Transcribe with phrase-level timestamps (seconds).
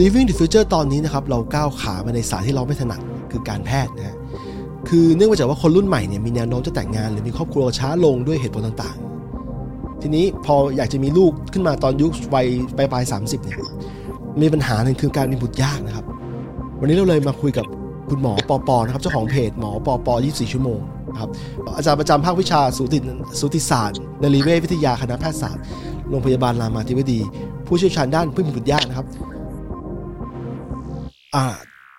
[0.00, 3.00] Living the Future ตอนนี้นะครับเราก้าวขามาในสายที่เราไม่ถนัด
[3.32, 4.16] คือการแพทย์นะฮะ
[4.88, 13.58] คือเนื่องมาจากว่าคนรุ่นใหม่เนี่ยมีแนวโน้มจะแต่งงานหรือมีครอบครัวช้าลงด้วยเหตุผลต่างๆ ทีนี้พออยากจะมีลูกขึ้นมาตอนยุควัยปลายปลายสามสิบเนี่ย
[14.40, 16.04] มีปัญหาหนึ่งคือการมีบุตรยากนะครับ
[16.80, 17.66] วันนี้เราเลยมาคุยกับ
[18.08, 20.80] คุณหมอปอปอนะครับเจ้าของเพจหมอปอปอ24 ชั่วโมง
[21.20, 21.30] ครับ
[21.76, 22.98] อาจารย์ประจำภาควิชาสูติ
[23.40, 25.62] สูติศาสตร์นรีเวชวิทยาคณะแพทยศาสตร์
[26.08, 27.20] โรงพยาบาลรามาธิบดี
[27.66, 29.06] ผู้เชี่ยวชาญด้านพืชบุตรยากนะครับ
[31.36, 31.44] อ่า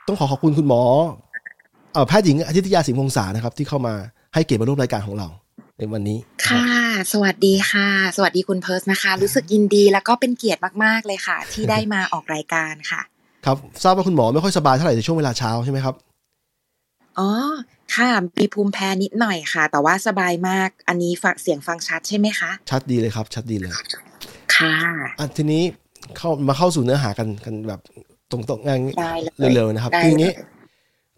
[0.07, 0.81] ต้องขอขอบคุณคุณหมอ
[1.93, 3.93] เอ่อแพทย์หญิงอาทิตยาสิงห์วงศานะครับ ที่เข้ามา
[4.33, 5.27] ให้เกียรติมาร่วมรายการของเรา
[5.77, 6.65] ในวันนี้ ค่ะ
[7.13, 13.01] สวัสดีค่ะ สวัสดีคุณเพิร์สนะคะ รู้สึกยินดีแล้วก็เป็นเกียรติมากๆเลยค่ะ ที่ได้มาออกรายการค่ะ
[13.45, 15.95] ครับทราบว่าคุณหมอไม่ค่อยสบายเท่าไหร่ในช่วงเวลาเช้าใช่ไหมครับ
[17.19, 17.29] อ๋อ
[17.95, 18.07] ค่ะ
[18.37, 23.71] มีภูมิแพ้นิดหน่อยค่ะ แต่ว่าสบายมากอันนี้ฟังเสียงฟังชัดใช่ไหมคะ ชัดดีเลยครับ ชัดดีเลย
[24.55, 24.75] ค่ะ
[25.19, 25.63] อะทีนี้
[26.17, 27.81] เข้ามาเข้าสู่เนื้อหากันกันแบบ
[28.31, 30.47] ตรงๆงานได้เลยเร็วๆนะครับได้คืออย่างนี้เลย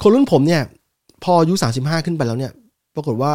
[0.02, 0.64] คนรุ่นผมเนี่ย
[1.24, 2.52] พออายุสามสิบห้าขึ้นไปแล้วเนี่ย
[2.96, 3.34] ปรากฏว่า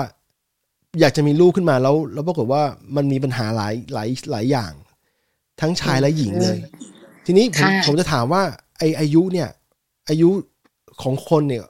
[1.01, 2.63] อยากจะมีลูกขึ้นมาแล้ว แล้วปรากฏว่า
[2.97, 4.73] มันมีปัญหาหลายหลายหลายอย่าง
[5.61, 6.57] ทั้งชายและหญิงเลย
[7.27, 8.43] ทีนี้ผมค่ะผมจะถามว่า
[8.79, 9.49] ไออายุเนี่ย
[10.09, 10.29] อายุ
[11.03, 11.65] ของคนเนี่ย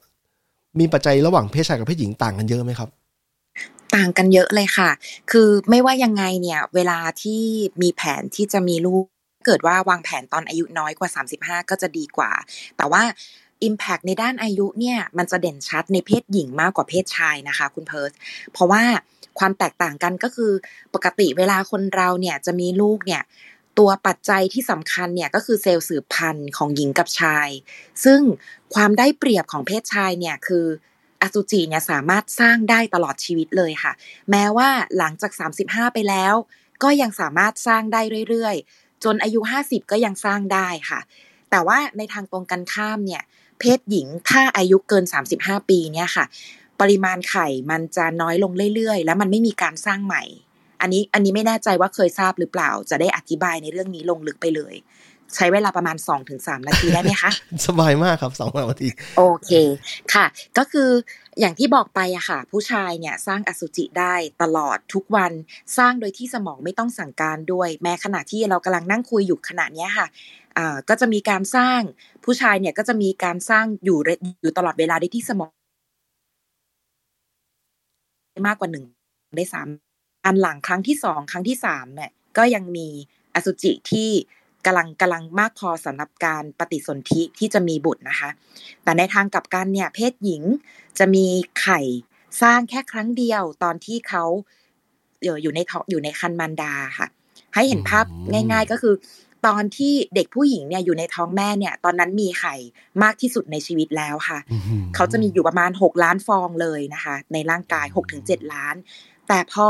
[0.79, 2.89] มีปัจจัยระหว่างเพศชายกับเพศหญิงต่างกันเยอะไหมครับ
[3.97, 4.91] ต่างกันเยอะเลยค่ะ
[5.31, 7.43] คือไม่ว่ายังไงเนี่ย เวลาที่
[7.83, 9.05] มีแผนที่จะมีลูก
[9.47, 12.33] เกิดว่าวางแผนตอนอายุน้อยกว่า 35 ก็จะดีกว่า
[12.77, 13.03] แต่ว่า
[13.69, 18.13] Impact ในด้านอายุเนี่ยมันจะเด่นชัดในเพศหญิงมากกว่าเพศชายนะคะ คุณเพิร์ส
[18.53, 18.83] เพราะว่า
[19.39, 20.53] ความแตกต่างกันก็คือ
[20.95, 23.23] ปกติเวลาคนเราเนี่ยจะมีลูกเนี่ย
[23.79, 27.49] ตัวปัจจัยที่สำคัญเนี่ยก็คือเซลล์สืบพันธุ์ของหญิงกับชาย
[28.05, 28.21] ซึ่ง
[28.75, 30.67] ความได้เปรียบของเพศชายเนี่ยคือ
[31.23, 33.93] อสุจิเนี่ยสามารถสร้างได้ตลอดชีวิตเลยค่ะ
[34.31, 35.33] แม้ว่าหลังจาก
[35.65, 36.35] 35 ไปแล้ว
[36.83, 38.57] ก็ยังสามารถสร้างได้เรื่อย
[39.05, 41.01] จนอายุ 50 ก็ยังสร้างได้ค่ะ
[41.51, 43.23] แต่ว่าในทางตรงกันข้ามเนี่ย
[43.61, 45.05] เพศหญิงถ้าอายุเกิน
[45.37, 46.25] 35 ปีเนี่ยค่ะ
[46.81, 50.23] ปริมาณไข่มันจะน้อยลงเรื่อย ๆ แล้วมันไม่มีการสร้างใหม่
[50.81, 54.75] อันนี้อันนี้ไม่แน่ใจว่าเคยทราบหรือเปล่า จะได้อธิบายในเรื่องนี้ลงลึกไปเลย
[55.35, 55.97] ใช้เวลาประมาณ
[56.29, 57.31] 2-3 นาทีได้ไหมคะ
[57.67, 59.51] สบายมากครับสองนาที โอเค
[60.15, 60.27] ค่ะ
[60.59, 60.91] ก็คือ
[61.41, 65.33] อย่างที่บอกไปอะค่ะ ผู้ชายเนี่ยสร้างอสุจิได้ตลอดทุกวัน
[65.79, 70.07] สร้างโดยที่สมองไม่ต้องสั่งการด้วย แม้ขณะที่เรากำลังนั่งคุยอยู่ขณะเนี้ยค่ะ
[70.59, 71.81] อ่าก็จะมีการสร้าง
[72.25, 74.11] ผู้ชายเนี่ยก็จะมีการสร้างอยู่เร
[74.43, 75.51] อยู่ตลอดเวลาได้ที่สมอง
[78.47, 78.85] มากกว่าหนึ่ง
[79.37, 79.69] ได้สาม
[80.25, 82.89] อันหลังครั้งที่สองครั้งที่สามเนี่ยก็ยังมี
[83.35, 84.11] อสุจิที่
[84.67, 88.31] กำลังกำลังมากพอสำหรับการปฏิสนธิที่จะมีบุตรนะคะ
[88.83, 90.43] แต่ในทางกลับกันเนี่ยเพศหญิง
[90.99, 91.27] จะมี
[91.61, 91.81] ไข่
[92.43, 94.25] สร้างแค่ครั้งเดียวตอนที่เขา
[95.23, 97.07] เอ่ออยู่ในท้องอยู่ในคันมารดาค่ะ
[97.55, 98.95] ให้เห็นภาพอืมง่าย ๆก็คือ
[99.47, 102.55] ตอนที่เด็กผู้หญิงเนี่ยอยู่ในท้องแม่เนี่ย ตอนนั้นมีไข่
[103.03, 107.87] มากที่สุดในชีวิตแล้วค่ะอื้อหือเขาจะมีอยู่ประมาณ 6 ล้านฟองเลยนะคะ ในร่างกาย
[108.19, 108.75] 6-7 ล้าน
[109.29, 109.67] แต่พอ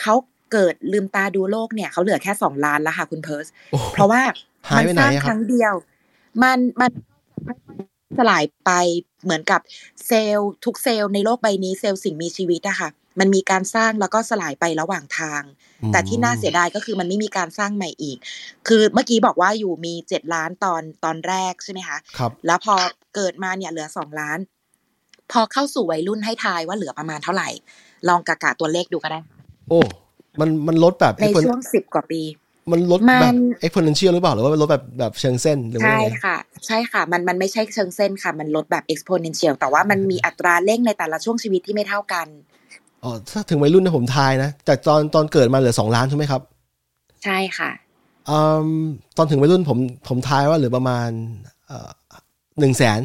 [0.00, 0.14] เขา
[0.52, 4.22] เกิดลืมตาดูโลกเนี่ยเขาเหลือแค่2ล้านแล้วค่ะคุณเพิร์สโอ้โหเพราะว่า
[4.68, 5.74] หายมัไปไหนสร้างอะครับครั้งเดียว
[6.42, 6.90] มันมัน
[8.18, 8.70] สลายไป
[9.24, 9.60] เหมือนกับ
[10.06, 12.88] เซลล์ทุกเซลล์ในโลกใบนี้เซลล์สิ่งมีชีวิตอะค่ะ
[13.20, 15.42] มันมีการสร้างแล้วก็สลายไประหว่างทาง
[15.92, 18.18] แต่ที่น่าเสียดายก็คือมันไม่มีการสร้างใหม่อีก
[18.68, 22.74] คือเมื่อกี้บอกว่าอยู่มีเจ็ดล้านตอนตอนแรกใช่ไหมคะครับแล้วพอ
[23.14, 24.38] เกิดมาเนี่ยเหลือสองล้าน
[25.32, 27.48] พอเข้าสู่วัยรุ่นให้ทายว่าเหลือประมาณเท่าไหร่
[28.08, 29.20] ลองกะกะตัวเลขดูก็ได้
[29.68, 29.80] โอ้
[30.40, 32.22] มันมันลดแบบใน expon- ช่วงสิบกว่าปี
[32.72, 42.26] มันลดมัแบบน exponential หรือเปล่าหรือว่ามันลดแบบแบบเชิงเส้นหรือว่าใช่ยังไงค่ะ ใช่ค่ะ มันมันไม่ใช่เชิงเส้นค่ะ มันลดแบบ exponential แต่ว่ามันมีอัตราเร่งในแต่ละช่วงชีวิตที่ไม่เท่ากัน
[43.04, 46.42] อ๋อถ้าถึงวัยรุ่นนะผมทายนะจากตอนตอนเกิดมาเหลือสองล้านใช่ไหมครับ
[47.24, 47.70] ใช่ค่ะ
[48.30, 48.38] อื
[48.82, 48.84] ม
[49.16, 49.78] ตอนถึงวัยรุ่นผม
[50.08, 51.08] ผมทายว่าเหลือประมาณ
[52.58, 53.00] หนึ่งแสน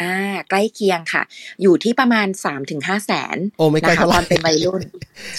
[0.00, 0.14] อ่า
[0.50, 1.22] ใกล้เคียงค่ะ
[1.62, 4.82] อยู่ที่ประมาณสามถึงห้าแสนโอ้ไม่ใกล้นะคะเท่าไหร่ตอนเป็นวัยรุ่น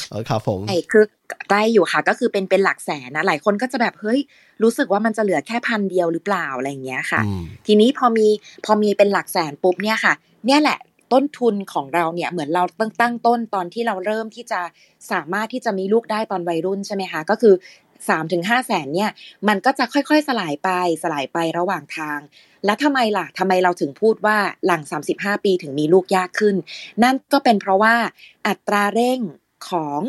[0.09, 1.05] เออครับผมใช่คือ
[1.49, 4.19] ใกล้อยู่ค่ะ ก็คือเป็นเป็นหลักแสนนะหลายคนก็จะแบบเฮ้ย
[4.63, 8.27] รู้สึกว่ามันจะเหลือแค่พันเดียวหรือเปล่าอะไรอย่างเงี้ยค่ะอืมทีนี้พอมี
[8.65, 10.13] พอมีเป็นหลักแสนปุ๊บเนี่ยค่ะ
[10.45, 10.79] เนี่ยแหละ
[11.13, 14.61] ต้นทุนของเราเนี่ยเหมือนเราตั้งตั้งต้นตอนที่เราเริ่มที่จะ
[15.11, 17.53] สามารถที่จะมีลูกได้ตอนวัยรุ่นใช่ไหมคะก็คือ
[18.09, 19.11] สามถึงห้าแสนเนี่ย
[19.47, 20.69] มันก็จะค่อยๆสลายไป
[21.03, 22.19] สลายไประหว่างทาง
[22.65, 24.81] แล้วทำไมล่ะทำไมเราถึงพูดว่าหลัง
[25.13, 26.55] 35 ปีถึงมีลูกยากขึ้น
[27.03, 27.95] นั่นก็เป็นเพราะว่า
[28.47, 29.19] อัตราเร่ง
[29.69, 30.01] ของ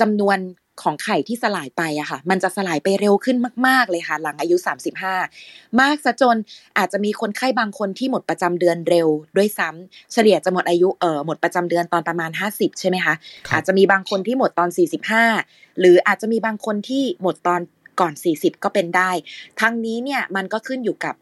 [0.00, 0.38] จำนวน
[0.82, 3.36] ของไข่ที่สลายไปอะค่ะ มันจะสลายไปเร็วขึ้น
[3.66, 4.56] มาก ๆ เลยค่ะ หลังอายุ
[5.18, 6.36] 35 มากซะจน
[6.78, 13.14] อาจจะมีคนไข้บางคนที่หมดประจำเดือนเร็วด้วยซ้ำเฉลี่ยจะหมดอายุเอ่อหมดประจำเดือนตอนประมาณ 50 ใช่ไหมคะ
[13.46, 14.68] ครับอาจจะมีบางคนที่หมดตอน
[15.24, 17.60] 45 หรืออาจจะมีบางคนที่หมดตอน
[18.00, 19.10] ก่อน 40 ก็เป็นได้
[19.60, 21.14] ทั้งนี้เนี่ยมันก็ขึ้นอยู่กับ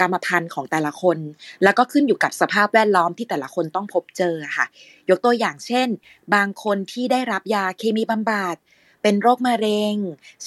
[0.00, 1.18] กรรมพันธุ์ของแต่ละคน
[1.64, 4.66] แล้วก็ขึ้นอยู่กับสภาพแวดล้อมที่แต่ละคนต้องพบเจอค่ะ
[5.10, 5.88] ยกตัวอย่างเช่น
[6.34, 8.56] บางคนที่ได้รับยาเคมีบำบัด
[9.02, 9.94] เป็นโรคมะเร็ง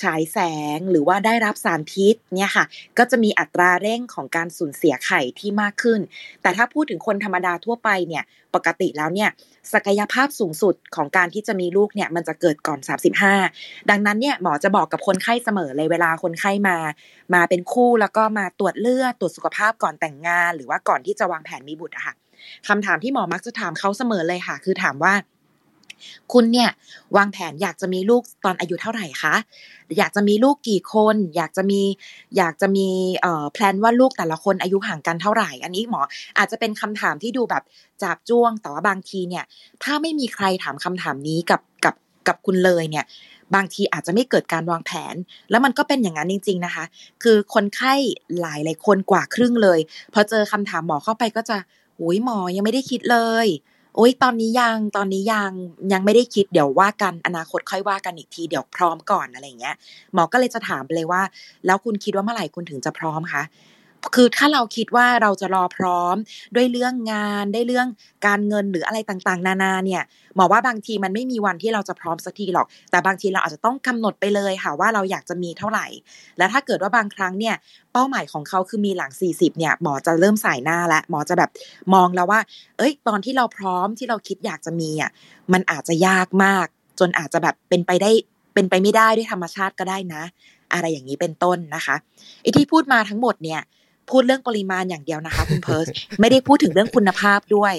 [0.01, 0.37] ฉายแส
[0.77, 2.65] งหรือว่าได้รับสารพิษเนี่ยค่ะ
[2.97, 5.99] ก็จะมีอัตราเร่งของการสูญเสียไข่ที่มากขึ้น
[6.41, 8.23] แต่ถ้าพูดถึงคนธรรมดาทั่วไปเนี่ย
[8.55, 9.29] ปกติแล้วเนี่ย
[9.73, 12.79] ศักยภาพสูงสุดของการที่จะมีลูกเนี่ยมันจะเกิดก่อน
[13.33, 16.77] 35 ดังนั้นเนี่ยหมอจะบอกกับคนไข้เสมอเลยเวลาคนไข้มา
[17.33, 22.13] มาเป็นคู่แล้วก็มาตรวจเลือดตรวจสุขภาพก่อนแต่งงาน หรือว่าก่อนที่จะวางแผนมีบุตรอะค่ะ
[22.67, 25.13] คำถามที่หมอมักจะถามเขาเสมอเลยค่ะ คือถามว่า
[26.33, 26.69] คุณเนี่ย
[27.17, 29.35] วางแผนอยากจะมีลูกตอนอายุเท่าไหร่คะ
[29.97, 31.81] อยากจะมีลูกกี่คน อยากจะมี
[32.37, 32.87] อยากจะมี
[33.21, 36.01] เอ่อแพลนว่าลูกแต่ละคนอายุห่างกันเท่าไหร่ อันนี้หมอ
[36.37, 37.63] อาจจะเป็นคำถามที่ดูแบบ
[38.01, 39.43] จับจ้วงแต่ว่าบางทีเนี่ย
[39.83, 41.95] ถ้าไม่มีใครถามคำถามนี้กับกับ
[42.27, 43.05] กับคุณเลยเนี่ย
[43.55, 45.15] บางทีอาจจะไม่เกิดการวางแผน
[45.49, 46.85] แล้วมันก็เป็นอย่างนั้นจริง ๆนะคะ
[47.23, 47.93] คือคนไข้
[48.41, 49.79] หลายหลายคนกว่าครึ่งเลย
[50.13, 51.57] พอเจอคำถามหมอเข้าไปก็จะ
[51.97, 53.47] โอ้ยหมอยังไม่ได้คิดเลย
[53.95, 55.51] โอ้ยตอนนี้ยังตอนนี้ยัง
[55.93, 59.75] ยังไม่ได้คิดเดี๋ยวว่ากันอนาคตค่อยว่ากันอีกทีเดี๋ยวพร้อมก่อนอะไรเงี้ย
[60.13, 61.21] หมอก็เลยจะถามไปเลยว่า
[61.65, 63.43] แล้วคุณคิดว่าเมื่อไหร่คุณถึงจะพร้อมคะ
[64.15, 66.15] คือถ้าเราคิดว่าเราจะรอพร้อม
[66.55, 67.87] ด้วยเรื่องงานได้เรื่อง
[68.27, 70.01] การเงินหรืออะไรต่างๆ นานาเนี่ย
[70.35, 75.87] หมอว่าบางทีมันไม่มีวันที่เราจะพร้อมสักทีหรอก แต่บางทีเราอาจจะต้องกำหนดไปเลยค่ะว่าเราอยากจะมีเท่าไหร่
[76.37, 77.55] และถ้าเกิดว่าบางครั้งเนี่ย
[77.93, 81.49] เป้าหมายของเขาคือมีหลัง 40เนี่ยหมอจะเริ่มสายหน้าแล้วหมอจะแบบ
[81.93, 82.39] มองแล้วว่า
[82.77, 85.11] เอ้ย ตอนที่เราพร้อมที่เราคิดอยากจะมีอะ
[85.53, 86.67] มันอาจจะยากมาก
[86.99, 88.11] จนอาจจะแบบเป็นไปได้
[88.53, 90.23] เป็นไปไม่ได้ด้วยธรรมชาติก็ได้นะ
[90.73, 91.95] อะไรอย่างนี้เป็นต้นนะคะ
[92.41, 93.61] ไอ้ที่พูดมาทั้งหมดเนี่ย
[94.11, 95.85] พูดเรื่องปริมาณอย่างเดียวนะคะคุณเพิร์ส
[96.19, 97.73] ไม่ได้พูดถึงเรื่องคุณภาพด้วย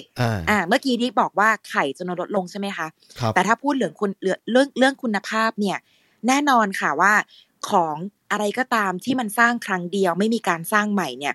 [0.51, 2.87] อ่าเมื่อกี้ที่บอกว่าไข่จะลดลงใช่ไหมคะ
[3.35, 4.33] แต่ถ้าพูดเรื่องคุณเรื่
[4.63, 5.79] องเรื่องคุณภาพเนี่ย
[6.27, 7.15] แน่นอนค่ะว่า
[7.71, 7.97] ของ
[8.31, 11.35] อะไรก็ตามที่มันสร้างครั้งเดียวไม่มีการสร้างใหม่เนี่ย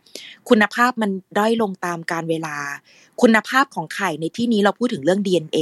[0.49, 2.57] คุณภาพมันด้อยลงตามการเวลา
[3.21, 5.59] คุณภาพของไข่ในที่นี้เราพูดถึงเรื่อง DNA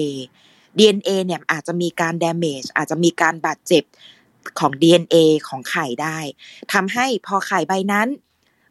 [0.80, 3.84] DNA เนี่ยอาจจะมีการ damage อาจจะมีการบาดเจ็บ
[4.60, 5.16] ของ DNA
[5.48, 6.18] ของไข่ได้
[6.74, 8.08] ทำให้พอไข่ใบนั้น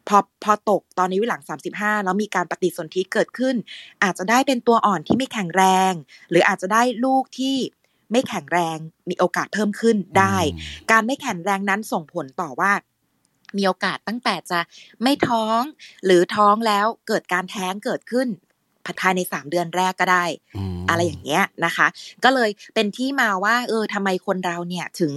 [0.07, 1.43] พอพอตกตอนนี้วิหลัง
[1.73, 3.55] 35 แล้วมีการปฏิสนธิเกิดขึ้น
[4.03, 5.93] อาจจะได้เป็นตัวอ่อนที่ไม่แข็งแรง
[6.29, 7.55] หรืออาจจะได้ลูกที่
[8.11, 8.77] ไม่แข็งแรง
[9.09, 10.37] มีโอกาสเพิ่มขึ้นได้
[10.91, 12.71] การไม่แข็งแรงนั้นส่งผลต่อว่า
[13.57, 14.59] มีโอกาสตั้งแต่จะ
[15.03, 15.61] ไม่ท้อง
[16.05, 18.27] หรือท้องแล้วเกิดการแท้งเกิดขึ้น
[19.01, 20.25] ภายในสามเดือนแรกก็ได้
[20.89, 21.87] อะไรอย่างเงี้ยนะคะ
[22.23, 25.13] ก็เลยเป็นที่มาว่า เออทำไมคนเราเนี่ยถึง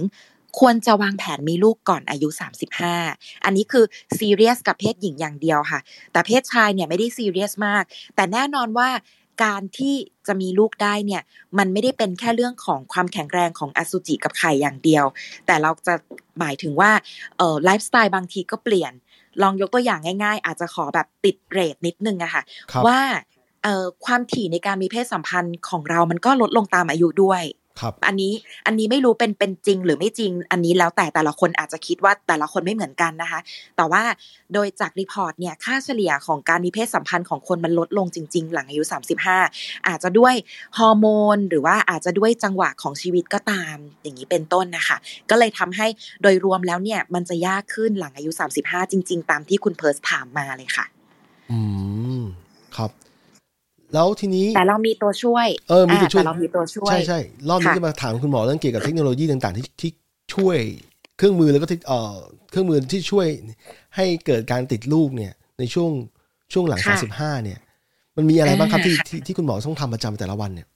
[0.59, 2.29] ควรจะวางแผนมีลูกก่อนอายุ
[2.87, 3.85] 35 อันนี้คือ
[4.17, 5.79] ซีเรียสกับเพศหญิงอย่างเดียวค่ะ
[6.11, 7.83] แต่เพศชายเนี่ยไม่ได้ซีเรียสมาก
[8.15, 8.89] แต่แน่นอนว่า
[9.43, 9.95] การที่
[10.27, 11.21] จะมีลูกได้เนี่ย
[11.57, 15.05] มันไม่ได้เป็นแค่เรื่องของความแข็งแรงของอสุจิกับไข่อย่างเดียว
[15.45, 15.93] แต่เราจะ
[16.39, 16.91] หมายถึงว่า
[17.37, 18.93] เอ่อไลฟ์สไตล์บางทีก็เปลี่ยน
[19.41, 22.43] ลองยกตัวอย่างง่าย ๆ อาจจะขอแบบติดเรทนิดนึงอะค่ะ
[22.87, 22.99] ว่า
[23.63, 27.58] เอ่อความถี่ในการมีเพศสัมพันธ์ของเรามันก็ลดลงตามอายุด้วยครับ
[28.07, 28.33] อันนี้
[28.65, 33.39] อันนี้ไม่รู้เป็นเป็นจริงหรือไม่จริง อันนี้แล้วแต่แต่ละคนอาจจะคิดว่าแต่ละคนไม่เหมือนกันนะคะ
[33.77, 34.03] แต่ว่า
[34.53, 38.83] โดยจาก report เนี่ยค่าเฉลี่ยของการมีเพศสัมพันธ์ของคนมันลดลงจริง ๆ หลังอายุ
[39.35, 40.35] 35 อาจจะด้วย
[40.77, 44.97] ฮอร์โมน หรือว่าอาจจะด้วยจังหวะของชีวิตก็ตามอย่างนี้เป็นต้นนะคะ
[45.29, 45.87] ก็เลยทำให้
[46.21, 48.31] โดยรวมแล้วเนี่ยมันจะยากขึ้นหลังอายุ
[48.61, 50.85] 35 จริง ๆ ตามที่คุณเพิร์สถามมาเลยค่ะ
[51.51, 51.59] อื
[52.19, 52.21] ม
[52.75, 52.91] ครับ
[53.93, 57.19] แล้วทีนี้แต่เรามีตัวช่วยเออมีตัวช่วยเรามีตัวช่วย ใช่ใช่
[57.49, 59.91] รอบนี้จะมาถามคุณหมอเรื่องเกี่ยวกับเทคโนโลยีต่างๆ ที่ที่
[60.35, 60.57] ช่วย
[61.17, 62.15] เครื่องมือแล้วก็ที่เอ่อ
[62.51, 63.27] เครื่องมือที่ช่วย
[63.95, 65.91] ให้เกิดการติดลูกเนี่ย ในช่วง
[66.53, 67.59] ช่วงหลังสามสิบห้าเนี่ย
[68.17, 70.67] มันมีอะไรบ้างครับที่ที่ที่คุณหมอต้องทำประจำแต่ละวันเนี่ย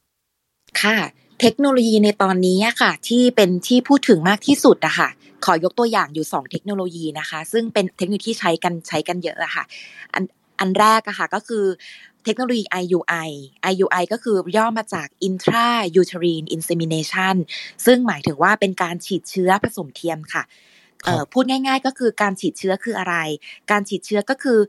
[0.81, 0.97] ค่ะ
[1.41, 5.09] เทคโนโลยีในตอนนี้ค่ะ ที่เป็นที่พูดถึงมากที่สุดอะค่ะ
[5.45, 9.63] ขอยกตัวอย่างอยู่ 2 เทคโนโลยีนะคะ ซึ่งเป็นเทคโนโลยีที่ใช้กันใช้กันเยอะอะค่ะ
[10.13, 10.23] อัน
[10.59, 11.65] อันแรกอะค่ะก็คือ
[12.25, 13.29] เทคโนโลยี IUI
[13.71, 15.67] IUI ก็คือย่อมาจาก intra
[16.01, 17.35] uterine insemination
[17.85, 20.43] ซึ่งหมายถึงว่าเป็นการฉีดเชื้อผสมเทียมค่ะ
[21.33, 23.15] พูดง่าย ๆ ก็คือการฉีดเชื้อคืออะไร
[23.71, 24.59] การฉีดเชื้อก็คือ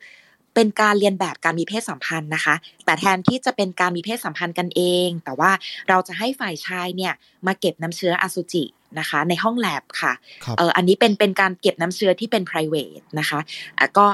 [0.54, 5.50] เป็นการเรียนแบบการมีเพศสัมพันธ์นะคะ แต่แทนที่จะเป็นการมีเพศสัมพันธ์กันเอง แต่ว่า
[5.88, 7.12] เราจะให้ฝ่ายชายเนี่ย
[7.46, 8.64] มาเก็บน้ำเชื้ออสุจิ
[8.98, 10.12] นะคะ ในห้องแลบค่ะ
[10.58, 14.06] เอออันนี้เป็นเป็นการเก็บน้ำเชื้อที่เป็น p r i v a t นะคะะก็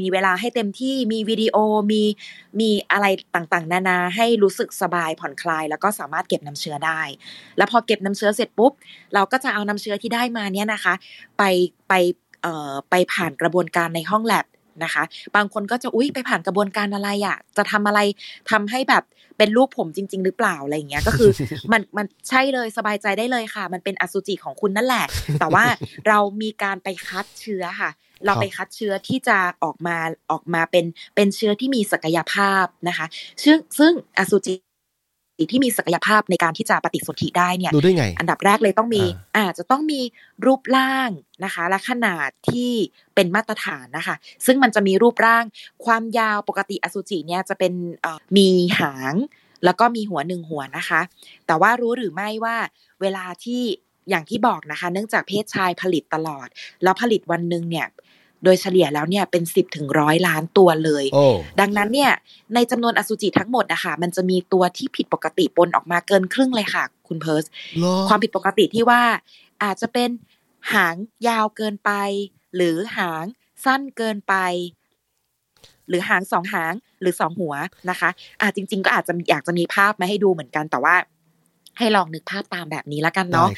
[0.00, 1.56] มีเวลาให้เต็มที่มีวิดีโอ
[1.92, 2.02] มี
[2.60, 7.00] มีอะไรต่างๆ นานาให้รู้สึกสบายผ่อนคลาย แล้วก็สามารถเก็บน้ำเชื้อได้
[7.56, 8.72] แล้วพอเก็บน้ำเชื้อเสร็จปุ๊บ
[9.14, 10.94] เราก็จะเอาน้ำเชื้อที่ได้มาเนี่ยนะคะ
[11.38, 11.42] ไป
[11.88, 11.94] ไป
[12.42, 14.46] เอ่อไปผ่านกระบวนการในห้องแลบ
[14.84, 15.02] นะคะ
[15.36, 18.00] บางคนก็จะอุ้ยไปผ่านกระบวนการอะไรอะ่ะ จะทำอะไร
[18.50, 19.04] ทำให้แบบ
[19.38, 21.30] เป็นลูกผมจริง ๆ หรือเปล่าอะไรอย่างเงี้ยก็คือ
[21.72, 25.06] มันมันใช่เลยสบายใจได้เลยค่ะ มันเป็นอสุจิของคุณนั่นแหละ
[25.40, 25.64] แต่ว่า
[26.08, 27.90] เรามีการไปคัดเชื้อค่ะ
[28.26, 29.96] เราไปคัดเชื้อที่จะออกมา
[30.30, 33.06] ออกมาเป็นเป็นเชื้อที่มีศักยภาพนะคะ
[33.44, 34.54] ซึ่งซึ่งอสุจิ
[35.50, 39.02] ที่มีศักยภาพในการที่จะปฏิสนธิได้เนี่ยดูได้ไง อันดับแรกเลยต้องมี
[39.36, 40.00] อาจจะต้องมี
[40.46, 41.10] รูปร่าง
[41.44, 42.72] นะคะ และขนาดที่
[43.14, 45.44] เป็นมาตรฐานนะคะ ซึ่งมันจะมีรูปร่าง
[45.84, 47.72] ความยาวปกติอสุจิเนี่ยจะเป็น
[48.36, 48.48] มี
[48.80, 49.14] หาง
[49.64, 51.00] แล้วก็มีหัวหนึ่งหัวนะคะ
[51.46, 52.56] แต่ว่ารู้หรือไม่ว่า
[53.00, 53.62] เวลาที่
[54.10, 56.48] อย่างที่บอกนะคะ เนื่องจากเพศชายผลิตตลอด
[56.82, 57.86] แล้วผลิตวันหนึ่งเนี่ย
[58.44, 61.04] โดยเฉลี่ยแล้วเนี่ยเป็นสิบถึงร้อยล้านตัวเลย
[61.60, 62.12] ดังนั้นเนี่ย
[62.54, 67.44] ในจำนวนอสุจิทั้งหมดนะคะมันจะมีตัวที่ผิดปกติปนออกมาเกินครึ่งเลยค่ะ คุณเพิร์ส
[68.08, 69.02] ความผิดปกติที่ว่า
[69.64, 70.10] อาจจะเป็น
[70.72, 70.94] หาง
[71.28, 71.90] ยาวเกินไป
[72.56, 73.24] หรือหาง
[73.64, 74.34] สั้นเกินไป
[75.88, 77.54] หรือหางสองหางหรือสองหัว
[77.90, 78.10] นะคะ
[78.40, 80.96] อ่าจริง ๆ ก็อาจจะอยากจะมีภาพมาให้ดูเหมือนกันแต่ว่า
[81.78, 83.48] ให้ลองนึกภาพตามแบบนี้แล้วกันเนาะ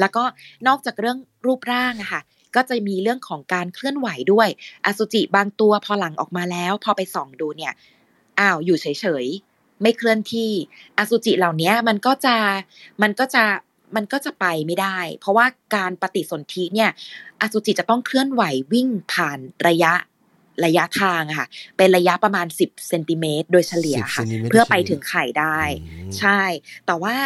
[0.00, 0.24] แล้วก็
[0.66, 2.20] นอกจากเรื่องรูปร่างอะค่ะ
[2.56, 4.48] ก็จะมีเรื่องของการเคลื่อนไหวด้วย
[4.86, 7.72] อสุจิบางตัวพอหลังออกมาแล้ว พอไปส่องดูเนี่ย
[8.40, 8.86] อ้าวอยู่เฉ
[9.24, 10.50] ยๆไม่เคลื่อนที่
[10.98, 12.36] อสุจิเหล่านี้มันก็จะ
[13.02, 13.44] มันก็จะ
[13.96, 15.46] มันก็จะไปไม่ได้ เพราะว่า
[15.76, 16.90] การปฏิสนธิเนี่ย
[17.40, 19.92] อสุจิจะต้องเคลื่อนไหววิ่งผ่านระยะ
[20.64, 21.46] ระยะทางค่ะ
[21.76, 25.60] เป็นระยะประมาณสิบเซนติเมตรโดยเฉลี่ยค่ะ เพื่อไปถึงไข่ได้
[26.18, 26.40] ใช่
[26.86, 27.16] แต่ว่า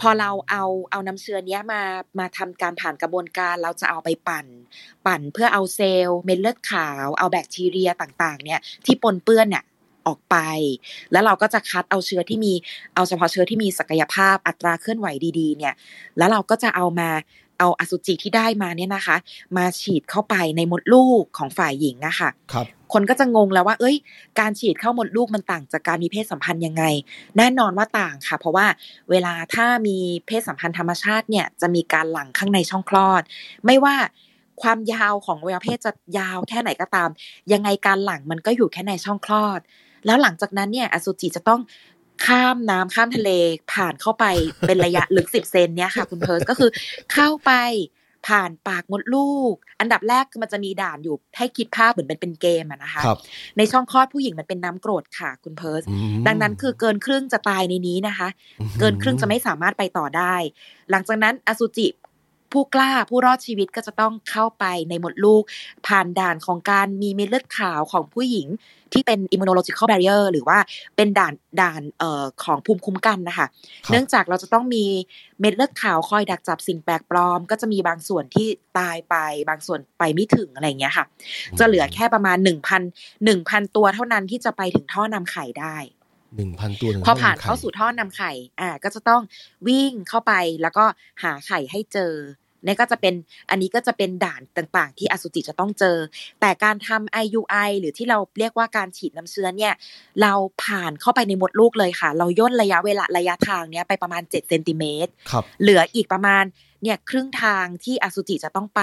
[0.00, 1.82] พอเราเอาเอาน้ำเชื้อเนี้ยมา
[2.18, 4.46] มาทำการผ่านกระบวนการเราจะเอาไปปั่น
[5.06, 9.64] ปั่นเพื่อเอาเซลล์เม็ดเลือดขาว เอาแบคทีเรียต่างๆ เนี่ยที่ปนเปื้อนเนี่ย
[10.06, 10.36] ออกไป
[11.12, 12.52] แล้วเราก็จะคัดเอาเชื้อที่มี
[12.94, 15.06] เอาเฉพาะเชื้อที่มีศักยภาพอัตราเคลื่อนไหว
[15.38, 15.74] ดีๆ เนี่ย
[16.18, 17.10] แล้วเราก็จะเอามา
[17.58, 19.16] เอาอสุจิที่ได้มาเนี่ยนะคะ
[19.56, 22.30] มาฉีดเข้าไปในมดลูกของฝ่ายหญิงอะค่ะ
[22.92, 23.96] คนก็จะงงแล้วว่า เอ้ย
[24.40, 26.84] การฉีดเข้ามดลูกมันต่างจากการมีเพศสัมพันธ์ยังไง
[27.36, 28.66] แน่นอนว่าต่างค่ะ เพราะว่า
[29.10, 33.22] เวลาถ้ามีเพศสัมพันธ์ธรรมชาติเนี่ยจะมีการหลั่งข้างในช่องคลอด
[33.66, 33.96] ไม่ว่า
[34.62, 37.10] ความยาวของอวัยวะเพศจะยาวแค่ไหนก็ตาม
[37.52, 39.60] ยังไงการหลั่งมันก็อยู่แค่ในช่องคลอด
[40.06, 41.60] แล้วหลังจากนั้นเนี่ยอสุจิจะต้อง
[42.26, 43.30] ข้ามน้ำข้ามทะเล
[43.72, 44.24] ผ่านเข้าไป
[44.66, 46.70] เป็นระยะลึกสิบเซนเนี่ยค่ะ คุณเพิร์สก็คือ
[47.12, 47.52] เข้าไป
[48.26, 53.02] ผ่านปากมดลูก อันดับแรกคือมันจะมีด่านอยู่ให้คิดภาพเหมือนเป็นเป็นเกมอะนะคะ
[53.56, 55.82] ในช่องคลอดผู้หญิงมันเป็นน้ำกรดค่ะคุณเพิร์ส
[56.26, 58.28] ดังนั้นคือเกินครึ่งจะตายในนี้นะคะ
[58.80, 60.34] เกินครึ่งจะไม่สามารถไปต่อได้
[60.90, 61.88] หลังจากนั้นอสุจิ
[62.52, 65.42] ผู้กล้าผู้รอดชีวิตก็จะต้องเข้าไปในมดลูก
[65.86, 68.48] ผ่านด่านของการมีเม็ดเลือดขาวของผู้หญิง
[68.92, 70.58] ที่เป็น immunological barrier หรือว่า
[70.96, 73.46] เป็นด่านด่านเอ่อของภูมิคุ้มกันนะคะ
[73.90, 74.84] เนื่องจากเราจะต้องมี
[75.40, 78.46] เม็ดเลือดขาวคอยดักจับสิ่งแปลกปลอม ก็จะมีบางส่วนที่
[78.78, 79.14] ตายไป
[79.48, 81.04] บางส่วนไปไม่ถึงอะไรเงี้ยค่ะ
[81.58, 82.82] จะเหลือแค่ประมาณหนึ่งพัน
[83.24, 85.76] หนึ่งพันตัวเท่านั้นที่จะไปถึงท่อนำไข่ได้
[86.36, 89.22] หนึ่งพันตัวพอผ่านเข้าสู่ท่อนำไข่ อ่า ก็จะต้อง
[89.68, 90.32] วิ่งเข้าไป
[90.62, 90.84] แล้วก็
[91.22, 92.14] หาไข่ให้เจอ
[92.66, 93.14] นี่ก็จะเป็น
[93.50, 95.96] อันนี้ก็จะเป็นด่านต่างๆ ที่อสุจิจะต้องเจอ
[96.40, 99.74] แต่การทำ IUI หรือที่เราเรียกว่าการฉีดน้ำเชื้อเนี่ย
[100.22, 100.32] เรา
[100.64, 105.10] ผ่านเข้าไปในมดลูกเลยค่ะ เราย่นระยะเวลาระยะทางเนี้ยไปประมาณ7เซนติเมตร
[105.60, 106.44] เหลืออีกประมาณ
[106.82, 108.82] เนี่ยครึ่งทางที่อสุจิจะต้องไป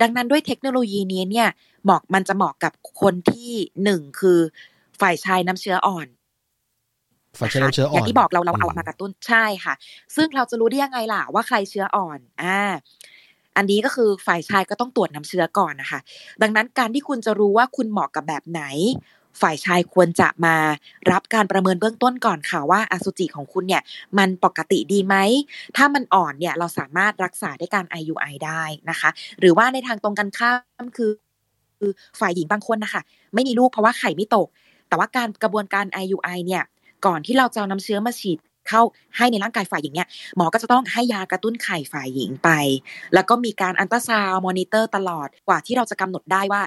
[0.00, 1.48] ดังนั้นด้วยเทคโนโลยีนี้เนี่ย
[1.84, 3.52] เหมาะมันจะเหมาะกับคนที่
[3.84, 4.38] หนึ่งคือ
[5.00, 6.08] ฝ่ายชายน้ำเชื้ออ่อน
[7.38, 9.74] ฝ่ายชายน้ำเชื้ออ่อนอย่างที่บอกเราเราเอามากระตุ้นใช่ค่ะ
[10.16, 12.58] ซึ่งเราจะรู้ได้ยังไงล่ะว่าใครเชื้ออ่อนอ่า
[13.56, 16.00] อันนี้ก็คือฝ่ายชายก็ต้องตรวจน้ำเชื้อก่อนนะคะ
[16.42, 18.62] ดังนั้นการที่คุณจะรู้ว่าคุณเหมาะกับแบบไหน
[19.40, 20.56] ฝ่ายชายควรจะมา
[21.12, 23.82] รับการประเมินเบื้องต้นก่อนค่ะว่าอสุจิของคุณเนี่ย
[24.18, 25.16] มันปกติดีไหม
[25.76, 29.10] ถ้ามันอ่อนเนี่ยเราสามารถรักษาด้วยการ IUI ได้นะคะ
[29.40, 30.52] หรือว่าในทางตรงกันข้า
[30.84, 31.10] มคือ
[31.78, 33.02] คือฝ่ายหญิงบางคนนะคะ
[33.34, 34.48] ไม่มีลูกเพราะว่าไข่ไม่ตก
[34.88, 36.62] แต่ว่าการกระบวนการ IUI เนี่ย
[37.06, 38.82] ก่อนที่เราจะเอาน้ำเชื้อมาฉีดเข้า
[39.16, 42.50] ให้ในร่างกายฝ่ายหญิงเนี่ยหมอก็จะต้องให้ยากระตุ้นไข่ฝ่ายหญิงไป
[43.14, 46.62] แล้วก็มีการอันตราซาวมอนิเตอร์ตลอดกว่าที่เราจะกำหนดได้ว่า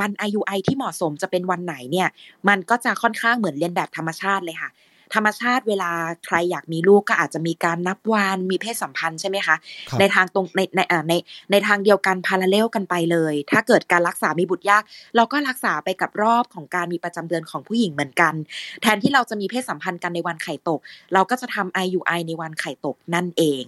[0.00, 2.08] วัน IUI ที่เหมาะสมจะเป็นวันไหนเนี่ย
[2.48, 4.70] มันก็จะค่อนข้างเหมือนเรียนแบบธรรมชาติเลยค่ะ
[5.14, 5.90] ธรรมชาติเวลา
[6.26, 9.56] ใครอยากมีลูกก็อาจจะมีการนับวันมีเพศสัมพันธ์ใช่ไหมคะ
[10.00, 11.14] ในทางตรงในในใน
[11.50, 14.82] ในทางเดียวกันพาราเลลกันไปเลย ถ้าเกิดการรักษามีบุตรยาก
[15.16, 18.34] เราก็รักษาไปกับรอบของการมีประจำเดือนของผู้หญิงเหมือนกัน
[18.82, 20.80] แทนที่เราจะมีเพศสัมพันธ์กันในวันไข่ตก
[21.14, 23.64] เราก็จะทำ IUI ในวันไข่ตกนั่นเอง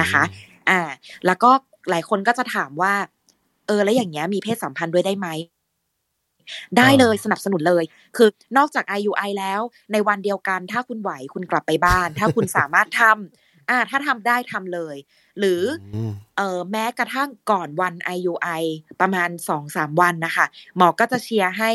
[0.00, 0.22] นะคะ
[0.70, 0.80] อ่า
[1.26, 1.50] แล้วก็
[1.90, 2.94] หลายคนก็จะถามว่า
[3.66, 5.28] เออแล้วอย่างเงี้ยมีเพศสัมพันธ์ด้วยได้ไหม
[6.78, 7.84] ได้เลยสนับสนุนเลย
[8.16, 9.60] คือนอกจาก IUI แล้ว
[9.92, 14.96] ในวันเดียวกันถ้าคุณไหวคุณกลับไปบ้าน ถ้าคุณสามารถทำอ่าถ้าทำได้ทำเลย
[15.38, 15.62] หรือ
[16.36, 18.62] เออแม้กระทั่งก่อนวัน IUI
[19.00, 20.46] ประมาณสองสามวันนะคะ
[20.76, 21.70] หมอก็จะเชียร์ให้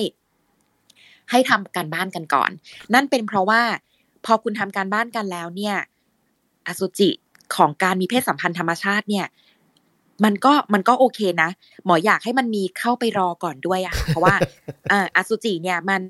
[1.31, 2.51] ให้ทำการบ้านกันก่อน
[2.93, 3.61] นั่นเป็นเพราะว่า
[4.25, 5.75] พอคุณทำการบ้านกันแล้วเนี่ย
[6.67, 7.09] อสุจิ
[7.55, 9.25] ของการมีเพศสัมพันธ์ธรรมชาติเนี่ย
[10.23, 11.49] มันก็มันก็โอเคนะ
[11.85, 14.35] หมออยากให้มันมีเข้าไปรอก่อนด้วยอะเพราะว่า
[14.91, 16.01] ออสุจิเนี่ยมัน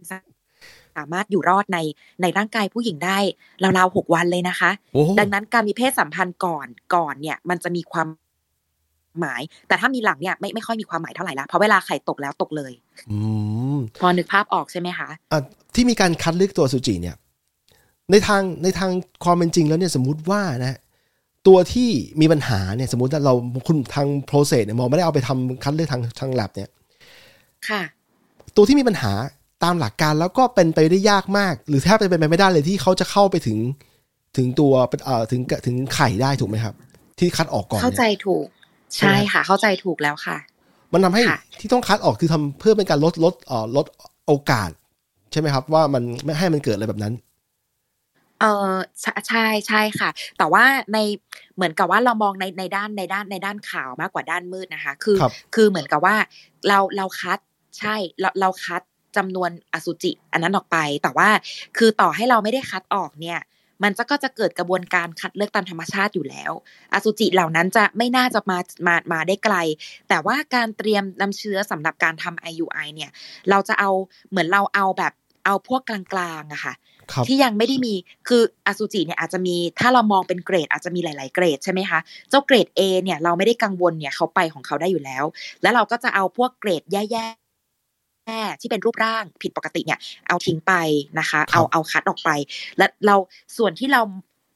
[0.98, 1.80] สามารถอยู่รอดใน
[2.22, 3.18] ในร่างกายผู้หญิงได้
[3.78, 4.72] ราวๆหกวันเลยนะคะ
[5.20, 8.08] ดังนั้นการมีเพศสัมพันธ์ก่อนก่อนเนี่ย มันจะมีความ
[9.20, 12.72] หมาย แต่ถ้ามีหลังเนี่ยไม่ไม่ค่อยมีความหมายเท่าไหร่ละเพราะเวลาไข่ตกแล้วตกเลย
[13.12, 13.18] อื
[13.76, 15.40] มพอนึกภาพออกใช่ไหมคะะ
[15.76, 17.16] ที่มีการคัดเลือกตัวสุจิเนี่ย
[18.12, 18.92] ในทางในทาง
[19.24, 20.78] ความเป็นจริงแล้วเนี่ยสมมุติว่านะ
[21.48, 21.90] ตัวที่
[22.22, 23.34] มีปัญหาเนี่ยสมมติว่าเรา
[23.68, 26.70] คุณทางโปรเซสเนี่ยมองไม่ได้เอาไปทำคัดเลือกทางทางแลบเนี่ย
[27.70, 27.82] ค่ะ
[28.56, 29.12] ตัวที่มีปัญหา
[29.64, 33.58] ตามหลักการแล้วก็เป็นไปได้ยากมาก หรือแทบจะเป็นไปไม่ได้เลยที่เขาจะเข้าไปถึง
[34.38, 34.74] ถึงตัว
[35.06, 36.76] เอ่อถึงถึงไข่ได้ถูกไหมครับ
[37.20, 38.46] ที่คัดออกก่อนเข้าใจถูก
[38.98, 40.38] ใช่ค่ะ เข้าใจถูกแล้วค่ะ
[40.94, 41.24] มันทาให้
[41.60, 43.86] ที่ต้องคัดออกคือทำเพื่อเป็นการลดลดเอ่อลด
[44.28, 44.70] โอกาส
[45.32, 47.14] ใช่ไหมครับ ว่ามันไม่ให้มันเกิดอะไรแบบนั้น
[48.40, 48.76] เออ
[49.28, 50.98] ใช่ใช่ค่ะ แต่ว่าใน
[51.56, 55.18] เหมือนกับว่าเรามองในในด้านในด้านในด้านข่าวมากกว่าด้านมืดนะคะ คือ
[55.56, 56.16] คือเหมือนกับว่า
[56.68, 57.40] เราเราคัด
[57.80, 58.82] ใช่เราเราคัด
[59.18, 61.30] จำนวนอสุจิอันนั้นออกไป แต่ว่า
[61.78, 63.40] คือต่อให้เราไม่ได้คัดออกเนี่ย
[63.84, 66.52] มันจะก็จะเกิดกระบวนการคัดเลือกตามธรรมชาติอยู่แล้ว
[66.94, 69.56] อสุจิเหล่านั้นจะไม่น่าจะมามามาได้ไกล
[70.10, 73.12] แต่ว่าการเตรียมนำเชื้อสำหรับการทำ IUI เนี่ย
[73.50, 73.90] เราจะเอา
[74.30, 75.14] เหมือนเราเอาแบบ
[75.46, 76.74] เอาพวกกลางๆอะค่ะ
[77.28, 77.94] ที่ยังไม่ได้มี
[78.28, 82.00] คืออสุจิเนี่ยอาจจะมีถ้าเรามองเป็นเกรดอาจจะมีหลาย ๆ เกรดใช่ไหมคะ
[82.30, 85.24] เจ้าเกรด A เนี่ยเราไม่ได้กังวลเนี่ยเขาไปของเขาได้อยู่แล้ว
[85.62, 87.28] แล้วเราก็จะเอาพวกเกรดแย่
[88.28, 90.74] แม่ที่เป็นรูปร่างผิดปกติเนี่ย เอาทิ้งไป
[91.20, 92.30] นะคะ เอาเอาคัดออกไป
[92.78, 93.16] และเรา
[93.58, 94.02] ส่วนที่เรา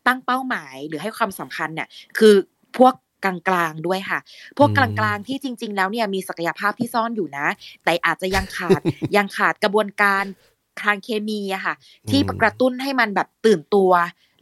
[0.07, 2.35] ตั้งเป้าหมายหรือให้ความสำคัญเนี่ยคือ
[2.77, 2.93] พวก
[3.25, 4.19] กลางๆด้วยค่ะ
[4.57, 7.47] พวกกลางๆที่จริง ๆ แล้วเนี่ยมีศักยภาพที่ซ่อนอยู่นะ
[7.83, 8.81] แต่อาจจะยังขาด
[9.17, 10.23] ยังขาดกระบวนการ
[10.81, 11.75] ทางเคมีอะค่ะ
[12.09, 13.91] ที่กระตุ้นให้มันแบบตื่นตัว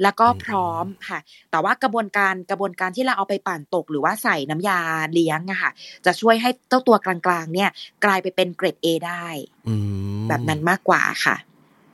[0.04, 1.20] แล้วก็พร้อมค่ะ
[1.52, 4.80] แต่ว่ากระบวนการกระบวนการที่เราเอาไปปั่นตก หรือว่าใส่น้ำยา
[5.14, 5.72] เลี้ยงอะค่ะ
[6.06, 7.70] จะช่วยให้เจ้าตัวกลางๆ เนี่ย
[8.06, 9.26] กลายไปเป็นเกรด A ได้
[10.28, 11.36] แบบนั้นมากกว่าค่ะ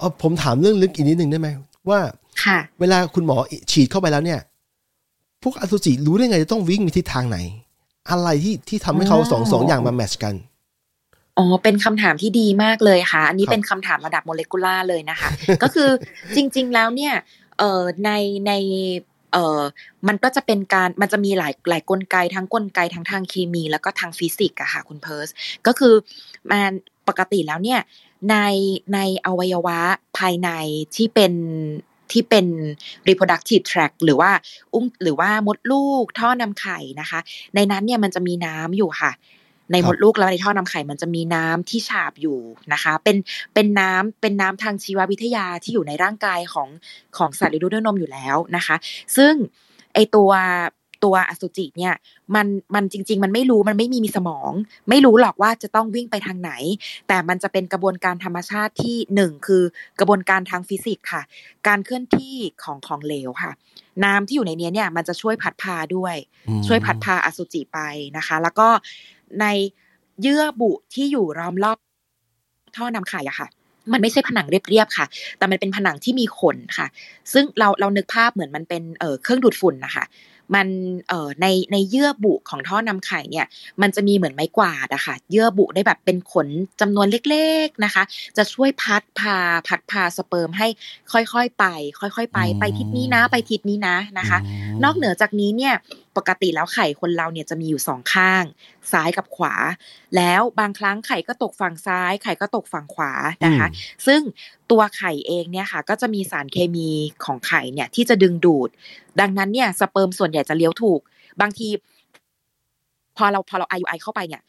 [0.02, 1.50] อ๋อผมถามเรื่องลึกอีกนิดหนึ่งได้ไหม
[1.90, 2.00] ว่า
[2.44, 3.38] ค่ะเวลาคุณหมอ
[3.72, 4.40] ฉีดเข้าไปแล้วเนี่ย
[5.44, 7.38] พวกอสุจิรู้ได้ไงจะต้องวิ่งไปทิศทางไหน
[8.10, 10.36] อะไรที่ที่ทำให้เขาสองสองอย่างมาแมชกัน
[11.38, 15.30] อ๋อ เป็นคำถามที่ดีมากเลยค่ะ อันนี้เป็นคำถามระดับโมเลกุลาร์เลยนะคะ
[15.64, 15.90] ก็คือ
[16.36, 17.14] จริง ๆ แล้วเนี่ย
[17.60, 18.12] เอ่อใน
[18.48, 18.52] ใน
[19.34, 19.62] เอ่อ
[20.08, 25.30] มันก็จะเป็นการ มันจะมีหลายหลายกลไกทั้งกลไกทั้งทางเคมี แล้วก็ทางฟิสิกส์อะค่ะคุณเพิร์ส
[25.68, 25.94] ก็คือ
[26.50, 26.74] มัน
[27.08, 27.80] ปกติแล้วเนี่ย
[28.30, 28.38] ใน
[28.94, 29.80] ในอวัยวะ
[30.18, 30.50] ภายใน
[30.96, 31.34] ที่เป็น
[32.12, 32.48] ที่เป็น
[33.08, 34.32] reproductive tract หรือว่า
[34.74, 37.20] อุ้งหรือว่ามดลูกท่อนำไข่นะคะ
[37.56, 39.12] ในนั้นเนี่ยมันจะมีน้ำอยู่ค่ะ
[39.72, 42.40] ในมดลูกแล้วในท่อนำไข่มันจะมีน้ำที่ฉาบอยู่
[42.74, 43.18] นะคะ เป็น
[43.54, 46.70] เป็นน้ำเป็นน้ำทางชีววิทยาที่อยู่ในร่างกายของ
[47.18, 48.76] ของสัตว์เลี้ยงด้วยนมอยู่แล้วนะคะ
[49.18, 49.34] ซึ่ง
[49.94, 50.32] ไอตัว
[51.06, 51.94] ตัวอสุจิเนี่ย
[52.36, 54.52] มันมันจริง ๆ มันไม่รู้มันไม่มีมีสมอง
[54.90, 56.52] ไม่รู้หรอกว่าจะต้องวิ่งไปทางไหน
[57.08, 59.64] แต่มันจะเป็นกระบวนการธรรมชาติที่หนึ่งคือ
[60.00, 61.22] กระบวนการทางฟิสิกส์ค่ะ
[61.68, 63.52] การเคลื่อนที่ของของเหลวค่ะ
[64.04, 66.16] น้ำที่อยู่ในนี้เนี่ยมันจะช่วยพัดพาด้วย
[66.68, 67.80] ช่วยพัดพาอสุจิไป
[68.18, 68.68] นะคะ แล้วก็
[69.42, 69.46] ใน
[70.22, 71.78] เยื่อบุที่อยู่รอมรอบ
[72.78, 73.48] ท่อนำไข่อะค่ะ
[73.92, 75.06] มันไม่ใช่ผนังเรียบๆค่ะ
[75.38, 76.88] แต่มันเป็นผนังที่มีขนค่ะ
[77.34, 80.06] ซึ่งเราเรานึกภาพเหมือนมันเป็นเอ่อเครื่องดูดฝุ่นนะคะ
[80.56, 80.68] มัน
[81.10, 83.46] เอ่อในในเยื่อบุของท่อนำไข่เนี่ย
[83.82, 86.48] มันจะมีเหมือนไม้กวาดอะค่ะ เยื่อบุได้แบบเป็นขน
[86.82, 88.04] จำนวนเล็กๆนะคะ
[88.38, 89.38] จะช่วยพัดพา
[89.68, 90.68] พัดพาสเปิร์มให้
[91.12, 91.66] ค่อยๆไป
[92.00, 94.38] ค่อยๆไป ไปทิศนี้นะ ไปทิศนี้นะนะคะ
[94.84, 95.74] นอกเหนือจากนี้เนี่ย
[96.18, 98.44] ปกติแล้วไข่คนเราเนี่ยจะมีอยู่สองข้าง
[98.92, 99.56] ซ้ายกับขวา
[100.16, 103.12] แล้วบางครั้งไข่ก็ตกฝั่งซ้าย ไข่ก็ตกฝั่งขวา
[103.46, 103.68] นะคะ
[104.08, 104.22] ซึ่ง
[104.72, 106.90] ตัวไข่เองเนี่ยค่ะ ก็จะมีสารเคมี
[107.26, 108.70] ของไข่เนี่ยที่จะดึงดูด
[109.20, 111.00] ดังนั้นเนี่ยสเปิร์มส่วนใหญ่จะเลี้ยวถูก
[111.42, 111.68] บางที
[113.18, 114.42] พอเราพอเราไอไอเข้าไปเนี่ย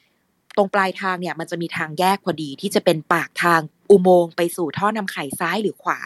[0.57, 5.99] ตรงปลายทางเนี่ยมันจะมีทางแยกพอดีที่จะเป็นปากทาง อุโมงค์ไปสู่ท่อนำไข่ซ้ายหรือขวา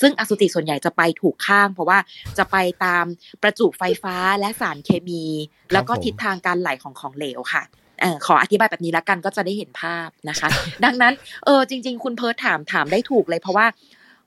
[0.00, 1.98] ซึ่งอสุจิส่วนใหญ่จะไปถูกข้าง เพราะว่า
[2.38, 3.04] จะไปตาม
[3.42, 5.24] ประจุไฟฟ้าและสารเคมี
[5.72, 7.62] แล้วก็ทิศทางการไหลของของเหลวค่ะ
[8.02, 10.48] อขออธิบายแบบนี้แล้วกันก็จะได้เห็นภาพนะคะ
[10.84, 13.66] ดังนั้นเออจริง ๆ คุณเพิร์ทถามถามได้ถูกเลยเพราะว่า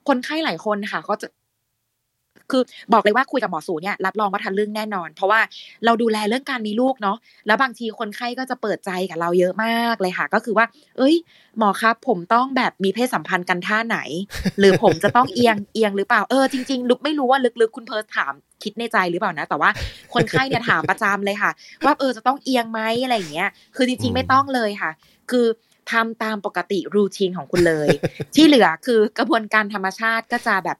[0.08, 1.28] คนไข้หลายคนค่ะ ก็จะ
[2.52, 2.62] คือ
[2.94, 5.40] บอกเลยว่าคุยกับหมอสูเนี่ยรับรองว่าทันเรื่องแน่นอน เพราะว่า
[5.86, 10.66] เราดูแลเรื่องการมีลูกเนาะแล้วบางทีคนไข้ก็จะเปิดใจกับเราเยอะมากเลยค่ะ ก็คือว่า
[10.98, 11.16] เอ้ย
[11.58, 14.00] หมอครับ ผมต้องแบบมีเพศสัมพันธ์กันท่าไหน
[14.60, 18.34] หรือผมจะต้องเอียงเอียงหรือเปล่าเออจริงๆลึกไม่รู้ว่าลึกๆคุณเพิร์สถาม
[18.64, 19.70] คิดในใจหรือเปล่านะ แต่ว่า
[20.14, 21.52] คนไข้เนี่ยถามประจำเลยค่ะ
[21.86, 24.92] ว่าเออจะต้องเอียงไหมอะไรอย่างเงี้ย คือจริงๆไม่ต้องเลยค่ะ
[25.32, 25.48] คือ
[25.92, 27.88] ทำตามปกติรูทีนของคุณเลย
[28.36, 30.78] ที่เหลือคือกระบวนการธรรมชาติก็จะแบบ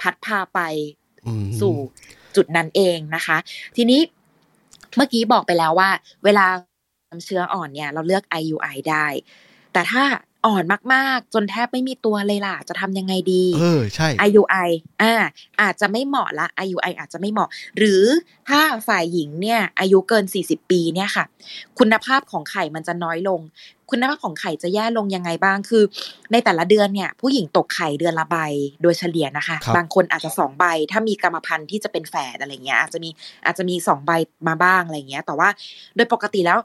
[0.00, 0.60] พัดพาไป
[1.60, 1.74] สู่
[2.36, 3.36] จุดนั้นเองนะคะ
[3.76, 4.00] ทีนี้
[4.96, 5.90] เมื่อกี้บอกไปแล้วว่า
[6.24, 6.46] เวลา
[7.10, 9.06] น้ำเชื้ออ่อนเนี่ย เราเลือก IUI ได้
[9.72, 10.04] แต่ถ้า
[10.46, 14.68] อ่อนมากๆ จนแทบไม่มีตัวเลยล่ะ จะทำยังไงดี เออ ใช่ IUI
[15.02, 15.14] อ่า
[15.60, 17.48] อาจจะไม่เหมาะละ IUI อาจจะไม่เหมาะ
[17.78, 18.02] หรือ
[18.48, 21.24] ถ้าฝ่ายหญิงเนี่ย อายุเกิน 40 ปีเนี่ยค่ะ
[21.78, 23.40] คุณภาพของไข่มันจะน้อยลง
[23.90, 25.82] คุณภาพของไข่จะแย่ลงยังไงบ้าง คือ
[26.32, 28.36] ในแต่ละเดือนเนี่ย ผู้หญิงตกไข่เดือนละใบ
[28.82, 33.10] โดยเฉลี่ยนะคะครับบางคนอาจจะสองใบ ถ้ามีกรรมพันธุ์ที่จะเป็นแฝดอะไรเงี้ย อาจจะมี
[33.44, 34.10] อาจจะมีสองใบ
[34.48, 35.48] มาบ้างอะไรเงี้ย แต่ว่า
[35.96, 36.58] โดยปกติแล้ว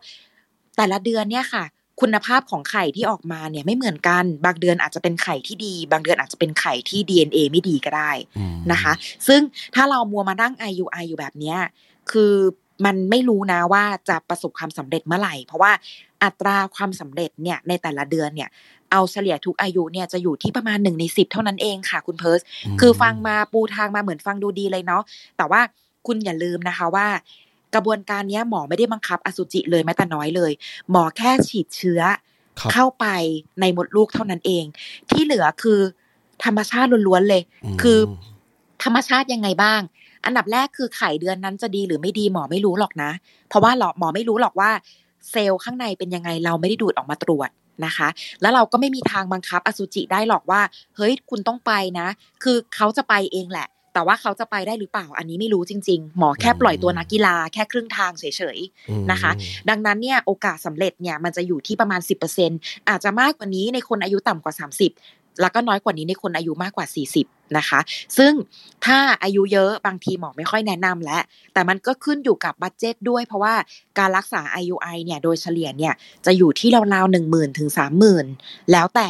[0.77, 1.63] แต่ละเดือนเนี่ยค่ะ
[2.01, 8.93] คุณภาพของไข่ที่ออกมาเนี่ยไม่เหมือนกัน บางเดือนอาจจะเป็นไข่ที่ดี บางเดือนอาจจะเป็นไข่ที่ DNA ไม่ดีก็ได้อืมนะคะ
[9.27, 9.41] ซึ่ง
[9.75, 11.57] ถ้าเรามัวมานั่ง IUI อยู่แบบเนี้ย
[12.11, 12.33] คือ
[12.85, 15.71] มันไม่รู้นะว่าจะประสบความสำเร็จเมื่อไหร่ เพราะว่า
[16.23, 18.49] อัตราความสำเร็จเนี่ยในแต่ละเดือนเนี่ย
[18.91, 22.41] เอาเฉลี่ยทุกอายุเนี่ยจะอยู่ที่ประมาณหนึ่งในสิบเท่านั้นเองค่ะ คุณเพิร์ส
[22.79, 25.03] คือฟังมาปูทางมาเหมือนฟังดูดีเลยเนาะ
[25.37, 25.61] แต่ว่า
[26.07, 27.07] คุณอย่าลืมนะคะว่า
[27.75, 30.51] กระบวนการเนี้ยหมอไม่ได้บังคับอสุจิเลยแม้แต่น้อยเลย
[30.91, 32.01] หมอแค่ฉีดเชื้อ
[32.59, 33.05] ครับเข้าไป
[33.59, 34.65] ในมดลูกเท่านั้นเอง
[35.09, 35.79] ที่เหลือคือ
[36.43, 37.41] ธรรมชาติล้วนๆเลย
[37.75, 37.99] มคือ
[38.83, 39.81] ธรรมชาติยังไงบ้าง
[40.25, 43.11] อันดับแรกคือไข่เดือนนั้นจะดีหรือไม่ดีหมอไม่รู้หรอกนะ
[43.49, 44.71] เพราะว่าหรอหมอไม่รู้หรอกว่า
[45.31, 47.49] เซลล์ข้างในเป็นยังไงเราไม่ได้ดูดออกมาตรวจ
[47.85, 48.07] นะคะ
[48.41, 50.61] แล้วเราก็ไม่มีทางบังคับอสุจิได้หรอกว่า
[50.95, 52.07] เฮ้ยคุณต้องไปนะ
[52.43, 59.31] คือเขาจะไปเองแหละ แต่ว่าเขาจะไปได้หรือเปล่าอันนี้ไม่รู้จริง ๆ หมอแค่ปล่อยตัวนักกีฬาแค่ครึ่งทางเฉยๆอืมนะคะ
[59.69, 62.01] ดังนั้นเนี่ยโอกาสสำเร็จเนี่ยมันจะอยู่ที่ประมาณ
[62.45, 66.87] 10%อาจจะมากกว่านี้ในคนอายุต่ำกว่า 30แล้วก็น้อยกว่านี้ในคนอายุมากกว่า
[67.21, 67.79] 40 นะคะ
[68.17, 68.33] ซึ่ง
[68.85, 71.21] ถ้าอายุเยอะบางทีหมอไม่ค่อยแนะนำแล้ว
[71.53, 73.53] แต่มันก็ขึ้นอยู่กับบัตเจตด้วย เพราะว่า
[73.99, 75.93] การรักษา IUI เนี่ยโดยเฉลี่ยเนี่ย
[76.25, 78.25] จะอยู่ที่ราวๆหนึ่งหมื่นถึงสามหมื่น
[78.71, 79.09] แล้วแต่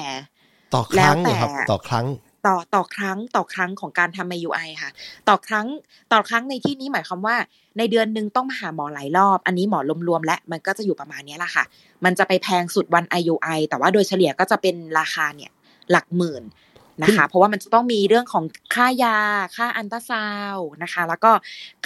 [0.76, 2.06] ต่อครั้งแล้วแต่เหรอครับต่อครั้ง
[2.48, 4.92] ต่อต่อครั้งต่อครั้งของการทำ IUI ค่ะ
[5.30, 5.68] ต่อครั้ง
[6.14, 7.36] ต่อครั้งในที่นี้หมายความว่า
[7.78, 11.64] ในเดือนหนึ่งต้องมาหาหมอหลายรอบ อันนี้หมอรวมๆและมันก็จะอยู่ประมาณเนี้ยแหละค่ะ
[12.06, 15.52] มันจะไปแพงสุดวัน IUI แต่ว่าโดยเฉลี่ยก็จะเป็นราคาเนี่ย
[15.92, 16.44] หลักหมื่น
[17.04, 18.44] นะคะ เพราะว่ามันจะต้องมีเรื่องของ
[18.76, 19.18] ค่ายา
[19.56, 21.32] ค่าอันตราซาวน์นะคะ แล้วก็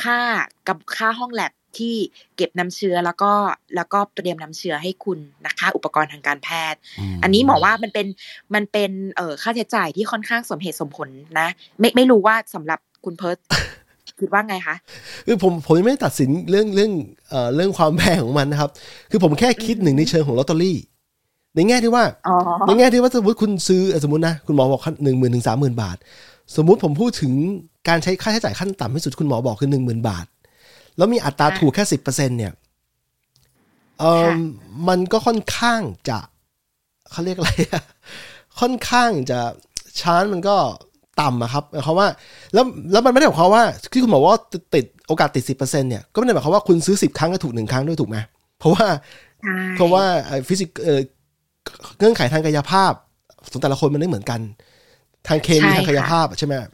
[0.03, 0.19] ค่า
[0.67, 1.95] กับค่าห้องแลบ ที่
[2.35, 3.31] เก็บน้ำเชื้อแล้วก็
[3.75, 6.79] แล้วก็เตรียมน้ำเชื้อให้คุณนะคะ อุปกรณ์ทางการแพทย์
[7.23, 8.07] อันนี้หมอว่ามันเป็น
[8.55, 11.47] มันเป็นเอ่อค่าใช้จ่ายที่ค่อนข้างสมเหตุสมผลนะ
[11.79, 13.37] ไม่ไม่รู้ว่าสำหรับคุณเพิร์ส
[14.19, 14.75] คิดว่าไงคะ
[15.27, 16.91] คือผมผมยังไม่ได้ตัดสินเรื่องเรื่อง
[17.29, 18.69] เอ่อเรื่องความแพงของมันนะครับ
[19.11, 20.77] คือผมแค่คิดหนึ่งในเชิงของลอตเตอรี่
[21.55, 22.35] ในแง่ที่ว่าอ๋อ
[22.67, 25.97] ในแง่ที่ว่าสมมติคุณซื้อเอ่อสมมตินะคุณหมอบอกหนึ่งหมื่นถึงสามหมื่นบาท
[26.55, 27.33] สมมุติผมพูดถึง
[27.87, 30.25] การใช้ค่าใช้จ่ายขั้นต่ำที่สุดคุณหมอบอกคือหนึ่งหมื่นบาท
[30.99, 32.53] แล้วมีอัตราถูกแค่สิบเปอร์เซ็นเนี่ย
[33.99, 34.27] เออ
[34.87, 36.17] มันก็ค่อนข้างจะ
[37.11, 37.83] เขาเรียกอะไรอะ
[38.59, 39.39] ค่อนข้างจะ
[39.99, 40.55] ชานมันก็
[41.21, 42.07] ต่ำอะครับหมายความว่า
[42.53, 44.35] แล้วแล้วมันไม่ได้หมายความว่าที่คุณบอกว่า
[44.75, 48.17] ติดโอกาสติดสิบเปอร์เซ็นเนี่ยก็ไม่ได้หมายความว่าคุณซื้อสิบครั้งก็ถูกหนึ่งครั้งด้วยถูกไหม
[48.59, 48.85] เพราะว่า
[49.43, 50.03] ใช่เพราะว่า
[50.47, 50.99] ฟิสิกเอ่อ
[51.99, 52.93] เงื่อนไขทางกายภาพ
[53.51, 54.39] ของแต่ละคนมันไม่เหมือนกัน
[55.27, 56.67] ทางเคมีทางกายภาพอะใช่ไหมอืม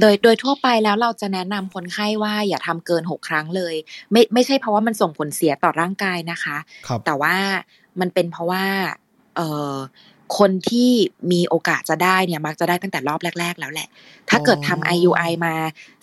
[0.00, 3.74] โดยโดยทั่วไปแล้วเราจะแนะนำคนไข้ว่าอย่าทำเกินหกครั้งเลย
[4.12, 6.56] ไม่ไม่ใช่เพราะว่ามันส่งผลเสียต่อร่างกายนะคะ
[6.86, 7.36] ครับแต่ว่า
[8.00, 8.64] มันเป็นเพราะว่า
[9.36, 9.74] เอ่อ
[10.38, 10.90] คนที่
[11.32, 13.88] มีโอกาสจะได้เนี่ยมักจะได้ตั้งแต่รอบแรก ๆ แล้วแหละ
[14.30, 15.54] ถ้าเกิดทำ IUI มา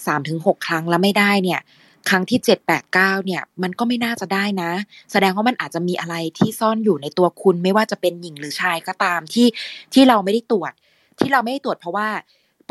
[0.06, 1.62] สามถึงหกครั้งแล้วไม่ได้เนี่ย
[2.10, 4.72] ครั้งที่เจ็ดแปดเก้าเนี่ย มันก็ไม่น่าจะได้นะ
[5.12, 9.48] แสดงว่ามันอาจจะมีอะไรที่ซ่อนอยู่ในตัวคุณไม่ว่าจะเป็นหญิงหรือชายก็ตามที่
[9.94, 10.72] ที่เราไม่ได้ตรวจ
[11.20, 12.10] ที่เราไม่ได้ตรวจเพราะว่า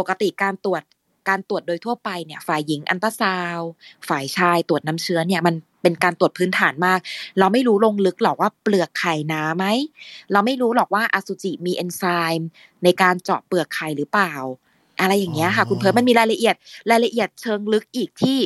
[0.01, 0.83] ปกติการตรวจ
[1.29, 3.71] การตรวจโดยทั่วไปเนี่ย ฝ่ายหญิงอันตราซาวด์
[4.09, 7.01] ฝ่ายชายตรวจน้ำเชื้อเนี่ยมันเป็นการตรวจพื้นฐานมาก
[7.39, 9.65] เราไม่รู้ลงลึกหรอกว่าเปลือกไข่หนาไหม
[10.33, 12.03] เราไม่รู้หรอกว่าอสุจิมีเอนไซ
[12.39, 12.49] ม์
[12.85, 14.35] ในการเจาะเปลือกไข่หรือเปล่า
[15.01, 16.55] อะไรอย่างเงี้ยค่ะอ๋อคุณเพิร์ลมันมีรายละเอียด
[16.91, 18.39] รายละเอียดเชิงลึกอีกที่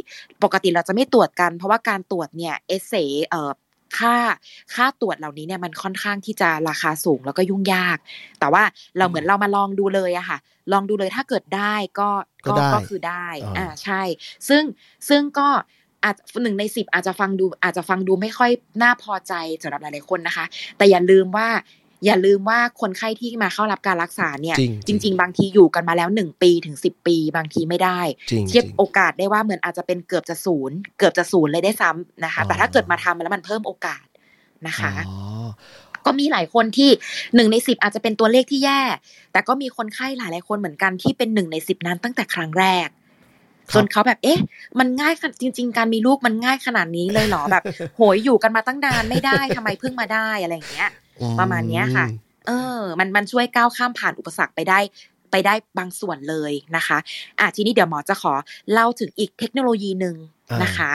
[0.42, 2.94] ปกติเราจะไม่ตรวจกัน เพราะว่าการตรวจเนี่ยเอเซ
[3.28, 3.50] เอ่อ
[3.98, 4.16] ค่า
[4.74, 7.98] ค่าตรวจเหล่านี้เนี่ยมันค่อนข้างที่จะราคาสูงแล้วก็ยุ่งยาก
[8.40, 8.62] แต่ว่า
[8.98, 10.38] เราเหมือนเรามาลองดูเลยอะค่ะ
[10.72, 12.08] ลองดูเลยถ้าเกิดได้ก็
[12.44, 14.02] ก็ได้ก็คือได้อ่าอ่าใช่
[14.48, 14.62] ซึ่ง
[15.08, 15.48] ซึ่งก็
[16.04, 18.50] อาจหนึ่งในสิบอาจจะฟังดูอาจจะฟังดูไม่ค่อย
[18.82, 20.44] น่าพอใจสำหรับหลายๆคนนะคะ
[20.76, 21.48] แต่อย่าลืมว่า
[22.04, 34.04] อย่าลืมว่าคนไข้ที่มาเข้ารับการรักษาเนี่ยจริงจริง ๆ บางทีอยู่กันมาแล้วหนึ่งปีถึงสิบปี บางทีไม่ได้จริงเทียบจริงโอกาสได้ว่าเหมือนอาจจะเป็นเกือบจะศูนย์เกือบจะศูนย์เลยได้ซ้ำนะคะอ๋อแต่ถ้าเกิดมาทำแล้วมันเพิ่มโอกาส
[34.66, 35.16] นะคะอ๋อ
[36.06, 36.90] ก็มีหลายคนที่
[37.34, 38.80] หนึ่งในสิบอาจจะเป็นตัวเลขที่แย่
[39.32, 42.88] แต่ก็มีคนไข้หลายๆคนเหมือนกันที่เป็นหนึ่งในสิบนั้นตั้งแต่ครั้งแรก
[43.70, 44.40] ครับจนเขาแบบเอ๊ะ
[44.78, 47.62] มันง่ายขนาดจริง ๆ การมีลูกมันง่ายขนาดนี้เลยเหรอแบบ
[47.96, 50.90] โหยอยู่กันมาตั้งนานไม่ได้ทำไมเพิ่งมาได้อะไรอย่างเงี้ย
[51.40, 52.06] ประมาณเนี้ยค่ะ
[52.46, 54.78] เออ มันมันช่วยก้าวข้ามผ่านอุปสรรคไปได้
[55.30, 56.98] ไปได้บางส่วนเลยนะคะ
[57.38, 58.32] อะทีนี้เดี๋ยวหมอจะขอ
[58.72, 60.16] เล่าถึงอีกเทคโนโลยีหนึ่ง
[60.62, 60.92] นะคะ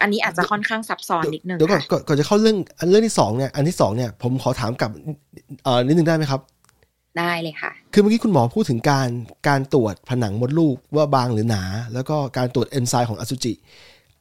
[0.00, 4.90] อันนี้อาจจะค่อนข้างซับซ้อนนิดนึงเดี๋ยวก่อนก่อนก่อนจะเข้าเรื่องอันเรื่องที่สองเนี่ยอันที่สองเนี่ยผมขอถามกลับ
[5.64, 6.40] เอ่อนิดนึงได้ไหมครับ
[7.18, 9.08] ได้เลยค่ะ คือเมื่อกี้คุณหมอพูดถึงการ
[9.48, 11.62] การตรวจผนังมดลูกว่าบางหรือหนา
[11.94, 13.52] แล้วก็การตรวจเอนไซม์ของอสุจิ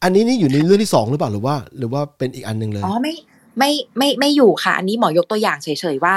[0.04, 3.14] อันนี้นี่อยู่ในเรื่องที่สองหรือเปล่าหรือว่า หรือว่าเป็นอีกอันหนึ่งเลยอ๋อไม่
[3.58, 6.16] ไม่ไม่ไม่อยู่ค่ะ อันนี้หมอยกตัวอย่างเฉยๆว่า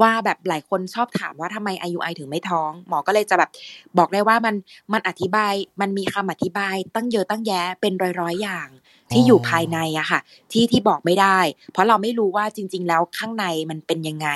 [0.00, 3.50] ว่าแบบหลายคนชอบถามว่าทำไม IUI ถึงไม่ท้อง หมอก็เลยจะแบบ
[3.98, 4.54] บอกได้ว่ามัน
[4.92, 8.68] มันอธิบายมันมีคำอธิบายตั้งเยอะตั้งแยะเป็นร้อยๆอย่าง
[9.12, 10.20] ที่อยู่ภายในอะค่ะ
[10.52, 11.38] ที่ที่บอกไม่ได้
[11.72, 14.28] เพราะเราไม่รู้ว่าจริง ๆ แล้วข้างในมันเป็นยังไง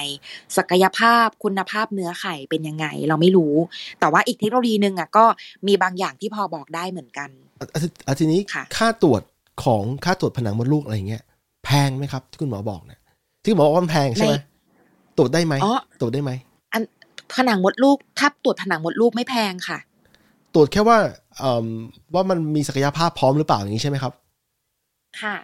[0.57, 3.55] ศักยภาพคุณภาพเนื้อไข่เป็นยังไง เราไม่รู้
[4.01, 5.25] แต่ว่าอีกเทคโนโลยีหนึ่งอะก็
[5.67, 7.67] มีบางอย่างที่พอบอกได้เหมือนกันอะ
[8.07, 9.23] อะทีนี้ค่ะค่าตรวจ
[9.65, 11.23] ของค่าตรวจผนังมดลูกอะไรอย่างเงี้ย
[11.71, 13.01] แพงไหมครับที่คุณหมอบอกเนี่ย
[13.43, 14.45] ที่คุณหมอบอกว่ามันแพงใช่ไหมใน
[15.17, 16.31] ตรวจได้ไหมอ๋อตรวจได้ไหม
[16.73, 16.83] อัน
[17.35, 19.79] ผนังมดลูกถ้าตรวจผนังมดลูกไม่แพงค่ะ
[20.55, 20.99] ตรวจแค่ว่า
[21.39, 21.67] เอ่อ
[22.15, 24.13] ว่ามันมีศักยภาพพร้อมหรือเปล่าอย่างนี้ใช่ไหมครับ
[25.23, 25.37] ค่ะ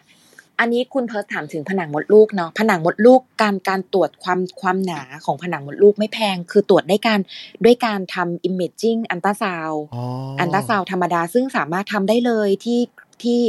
[0.60, 7.20] อันนี้คุณเพิร์สถามถึงผนังมดลูกเนาะผนังมดลูกการการตรวจความความหนาของผนังมดลูกไม่แพง คือตรวจได้การ
[7.64, 10.02] ด้วยการทำ imaging อันตราซาวอ๋อ
[10.40, 12.80] อันตราซาวธรรมดาซึ่งสามารถทำได้เลยที่
[13.22, 13.40] ที่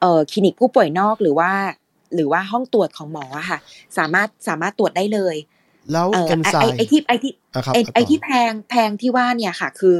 [0.00, 1.52] เอ่อคลินิกผู้ป่วยนอกหรือว่า
[2.14, 3.58] หรือว่าห้องตรวจของหมออะค่ะ
[3.98, 5.36] สามารถสามารถตรวจได้เลย
[5.92, 9.96] แล้วเออเอนไซไอม์ไอที่ไอที่อะครับไออะไอต่อที่แพงแพงที่ว่าเนี่ยค่ะ คือ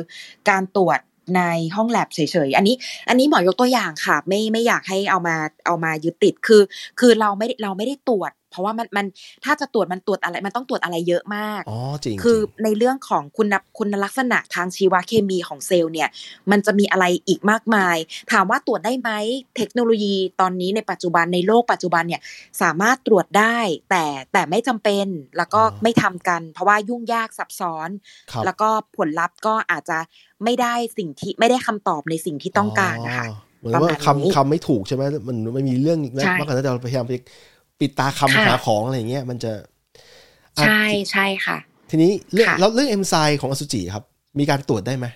[0.50, 1.00] การตรวจ
[1.37, 1.42] ใน
[1.77, 2.77] ห้องแลบเฉยๆ อันนี้
[3.09, 6.62] อันนี้หมอยกตัวอย่างค่ะ ไม่ไม่อยากให้เอามาเอามายึดติดคือ
[7.00, 9.07] คือเราไม่ได้เราไม่ได้ตรวจ เพราะว่ามันมัน
[9.45, 13.47] ถ้าจะตรวจมันตรวจอะไรมันต้องตรวจอะไรเยอะมากอ๋อจริงคือจริงในเรื่องของคุณ
[13.79, 16.09] คุณลักษณะทางชีวเคมีของเซลล์เนี่ย
[16.51, 17.97] มันจะมีอะไรอีกมากมาย
[18.33, 19.11] ถามว่าตรวจได้ไหม
[19.57, 22.21] เทคโนโลยีตอนนี้ในปัจจุบันในโลกปัจจุบันเนี่ย
[22.62, 23.59] สามารถตรวจได้
[23.90, 27.88] แต่แต่ไม่จำเป็นแล้วก็ไม่ทำกัน เพราะว่ายุ่งยากซับซ้อน
[28.33, 29.99] ครับแล้วก็ผลลัพธ์ก็อาจจะ
[30.45, 33.27] ไม่ได้สิ่งที่ไม่ได้คำตอบในสิ่งที่ต้องการนะคะ
[33.59, 37.12] เหมือนว่าประมาณนี้คำคำไม่ถูกใช่ไหมมันไม่มีเรื่องใช่มากกว่านั้นแต่เราพยายามไป
[37.81, 39.53] ปิดตาคำค่ะหาของอะไรอย่างเงี้ยมันจะ
[40.57, 41.57] อะใช่ใช่ค่ะ
[41.91, 44.05] ทีนี้เรื่องค่ะแล้วเรื่องเอนไซม์ของอสุจิครับ
[44.39, 45.07] มีการตรวจได้ไหม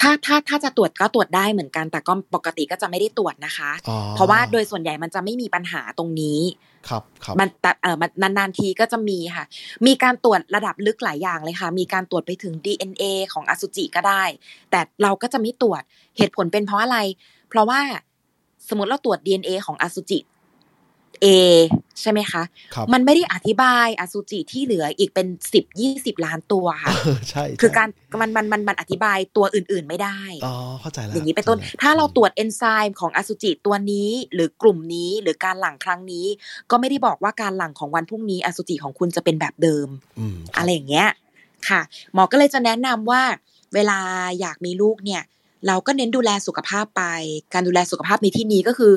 [0.00, 6.40] ถ้าถ้าถ้าจะตรวจก็ตรวจได้เหมือนกัน แต่ก็ปกติก็จะไม่ได้ตรวจนะคะอ๋อเพราะว่าโดยส่วนใหญ่มันจะไม่มีปัญหาตรงนี้
[6.88, 9.44] ครับครับมันแต่เออมันนานๆทีก็จะมีค่ะ
[9.86, 14.24] มีการตรวจระดับลึกหลายอย่างเลยค่ะ มีการตรวจไปถึง DNA ของอสุจิก็ได้
[14.70, 15.82] แต่เราก็จะไม่ตรวจ
[16.16, 16.98] เหตุผลเป็นเพราะอะไร
[17.48, 17.80] เพราะว่า
[18.68, 20.18] สมมติเราตรวจ DNA ของอสุจิ
[21.24, 21.26] A
[22.00, 22.42] ใช่ไหมคะ
[22.74, 27.88] ครับมันไม่ได้อธิบายอสุจิที่เหลืออีกเป็นสิบยี่สิบล้านตัวค่ะเออใช่คือใช่การ
[28.20, 36.26] มันมันมันมันอธิบายตัวอื่นๆไม่ได้อ๋อเข้าใจแล้วอย่างนี้เป็นต้นข้ใจแล้วถ้าเราตรวจเอนไซม์ของอสุจิตัวนี้หรือกลุ่มนี้หรือการหลั่งครั้งนี้
[36.70, 41.08] ก็ไม่ได้บอกว่าการหลั่งของวันพรุ่งนี้อสุจิของคุณจะเป็นแบบเดิมอืมครับอะไรอย่างเงี้ย
[41.68, 41.80] ค่ะ
[42.14, 43.22] หมอก็เลยจะแนะนำว่า
[43.74, 43.98] เวลา
[44.40, 45.22] อยากมีลูกเนี่ย
[45.66, 47.04] เราก็เน้นดูแลสุขภาพไป
[47.52, 48.92] การดูแลสุขภาพในที่นี้ก็คือ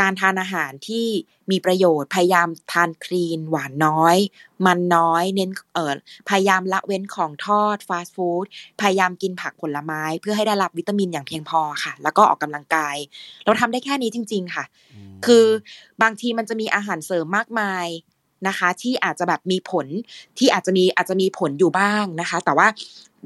[0.00, 1.06] การทานอาหารที่
[1.50, 4.16] มีประโยชน์พยายามทานคลีน หวานน้อย
[4.66, 5.96] มันน้อยเน้นเอ่อ
[6.28, 8.46] พยายามละเว้นของทอดฟาสต์ฟู้ด
[8.80, 12.96] พยายามกินผักผลไม้ เพื่อให้ได้รับวิตามินอย่างเพียงพอค่ะ แล้วก็ออกกำลังกาย
[13.44, 14.64] เราทำได้แค่นี้จริง ๆ ค่ะ
[15.14, 15.46] มคือ
[16.02, 17.86] บางทีมันจะมีอาหารเสริมมากมาย
[18.48, 19.86] นะคะ ที่อาจจะแบบมีผล
[20.38, 22.68] ที่อาจจะมีอาจจะมีผลอยู่บ้างนะคะ แต่ว่า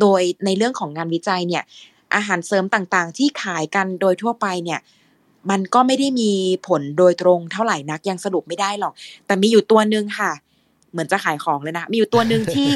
[0.00, 1.64] โดยในเรื่องของงานวิจัยเนี่ย
[2.14, 4.80] อาหารเสริมต่างๆ ที่ขายกันโดยทั่วไปเนี่ย
[5.50, 6.30] มันก็ไม่ได้มี
[6.68, 8.92] ผลโดยตรงเท่าไหร่นักยังสรุปไม่ได้หรอก
[9.26, 10.32] แต่มีอยู่ตัวหนึ่งค่ะ
[10.92, 12.70] เหมือนจะขายของเลยนะ มีอยู่ตัวหนึ่งที่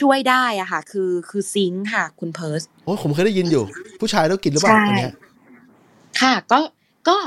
[0.00, 3.64] ช่วยได้อะค่ะ คือคือซิงค์ค่ะ คุณเพิร์สโอ้ผมเคยได้ยินอยู่
[4.00, 5.12] ผู้ชายต้องกินหรือเปล่าใช่อันเนี้ย
[6.20, 6.60] ค่ะ ก็
[7.08, 7.18] ก็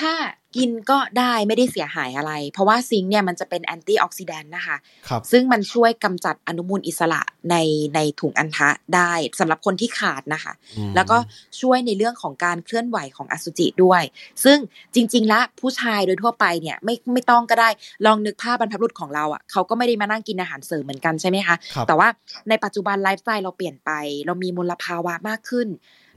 [0.00, 0.12] ถ้า
[0.56, 4.76] กินก็ได้ไม่ได้เสียหายอะไร เพราะว่าซิงค์เนี่ยมันจะเป็นแอนตี้ออกซิแดนต์นะคะ
[5.08, 7.56] ครับซึ่งมันช่วยกำจัดอนุมูลอิสระใน
[7.94, 11.16] ในถุงอัณฑะได้สำหรับคนที่ขาดนะคะอืมแล้วก็
[11.60, 14.02] ช่วยในเรื่องของการเคลื่อนไหวของอสุจิด้วย
[14.44, 14.58] ซึ่ง
[14.94, 17.68] จริง ๆ แล้วผู้ชายโดยทั่วไปเนี่ยไม่ไม่ต้องก็ได้
[18.06, 22.08] ลองนึกภาพบรรพบุรุษของเราอะเขาก็ไม่ได้มานั่งกินอาหารเสริมเหมือนกันใช่ไหมคะครับแต่ว่า
[22.48, 23.90] ในปัจจุบันไลฟ์สไตล์เราเปลี่ยนไป
[24.26, 25.68] เรามีมลภาวะมากขึ้น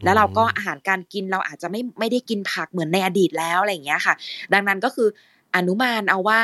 [0.03, 4.13] แล้วเราก็อาหารการกินเราอาจจะไม่ไม่ได้กินผักเหมือนในอดีตแล้วอะไรอย่างเงี้ยค่ะ
[4.53, 5.07] ดังนั้นก็คือ
[5.55, 6.41] อนุมานเอาว่า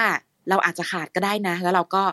[0.49, 2.03] เราอาจจะขาดก็ได้นะ แล้วเราก็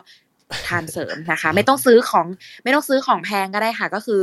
[0.67, 2.27] ทานเสริมนะคะ ไม่ต้องซื้อของ
[2.63, 4.21] ไม่ต้องซื้อของแพงก็ได้ค่ะ ก็คือ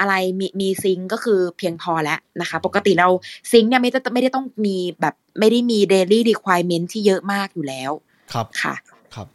[0.00, 3.08] อะไรมีมีซิงก์ก็คือเพียงพอแล้วนะคะ ปกติเรา
[3.52, 7.90] ซิงก์เนี่ยไม่ได้ไม่ได้ต้องมีแบบไม่ได้มี daily requirement ที่เยอะมากอยู่แล้ว
[8.32, 8.74] ครับค่ะ
[9.14, 9.26] ครับ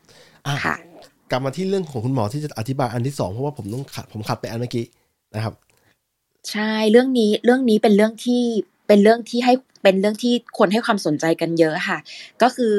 [0.48, 0.76] อะค่ะ
[1.32, 4.86] กลับมาที่เรื่องของคุณหมอที่จะอธิบายอันที่สองเพราะว่าผมต้องขัดผมขัดไปอันเมื่อกี้
[5.36, 5.54] นะครับ
[6.52, 8.44] ใช่เรื่องนี้เรื่องนี้เป็นเรื่องที่
[8.88, 9.54] เป็นเรื่องที่ให้
[9.84, 12.00] เป็นเรื่องที่คนให้ความสนใจกันเยอะค่ะ
[12.42, 12.76] ก็คือ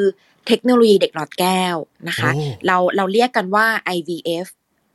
[0.46, 1.77] เทคโนโลยีเด็กหลอดแก้ว
[2.09, 2.31] นะคะ
[2.66, 4.46] เราเราเรียกกันว่า IVF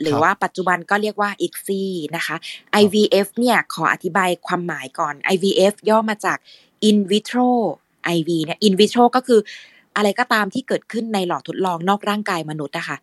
[0.01, 1.83] หรือว่าปัจจุบันก็เรียกว่า ICSI
[2.15, 2.35] นะคะ
[2.81, 6.37] IVF เนี่ยขออธิบายความหมายก่อน IVF ย่อมาจาก
[6.89, 7.49] in vitro
[8.15, 9.39] IV เนี่ย in vitro ก็คือ
[9.97, 12.97] อะไรก็ตามที่เกิดขึ้นในหลอดทดลองนอกร่างกายมนุษย์นะคะ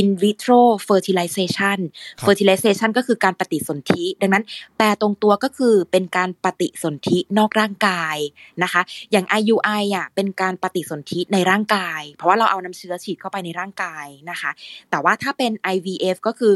[0.00, 1.78] in vitro fertilization
[2.26, 4.44] fertilization ก็คือการปฏิสนธิ ดังนั้น
[4.76, 8.16] แปลตรงตัวก็คือเป็นการปฏิสนธินอกร่างกาย
[8.62, 14.50] นะคะ อย่าง IUI อะเป็นการปฏิสนธิในร่างกาย เพราะว่าเราเอาน้ำเชื้อฉีดเข้าไปในร่างกายนะคะ
[14.90, 16.52] แต่ว่าถ้าเป็น IVF ก็คือ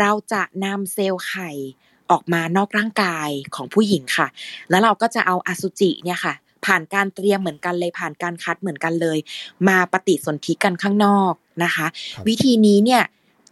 [0.00, 1.50] เราจะนำเซลล์ไข่
[2.10, 4.26] ออกมานอกร่างกายของผู้หญิงค่ะ
[4.70, 6.34] แล้วเราก็จะเอาอสุจิเนี่ยค่ะ
[6.66, 9.18] ผ่านการเตรียมเหมือนกันเลยผ่านการคัดเหมือนกันเลย
[9.68, 11.32] มาปฏิสนธิกันข้างนอก
[11.64, 11.86] นะคะ
[12.28, 13.02] วิธีนี้เนี่ย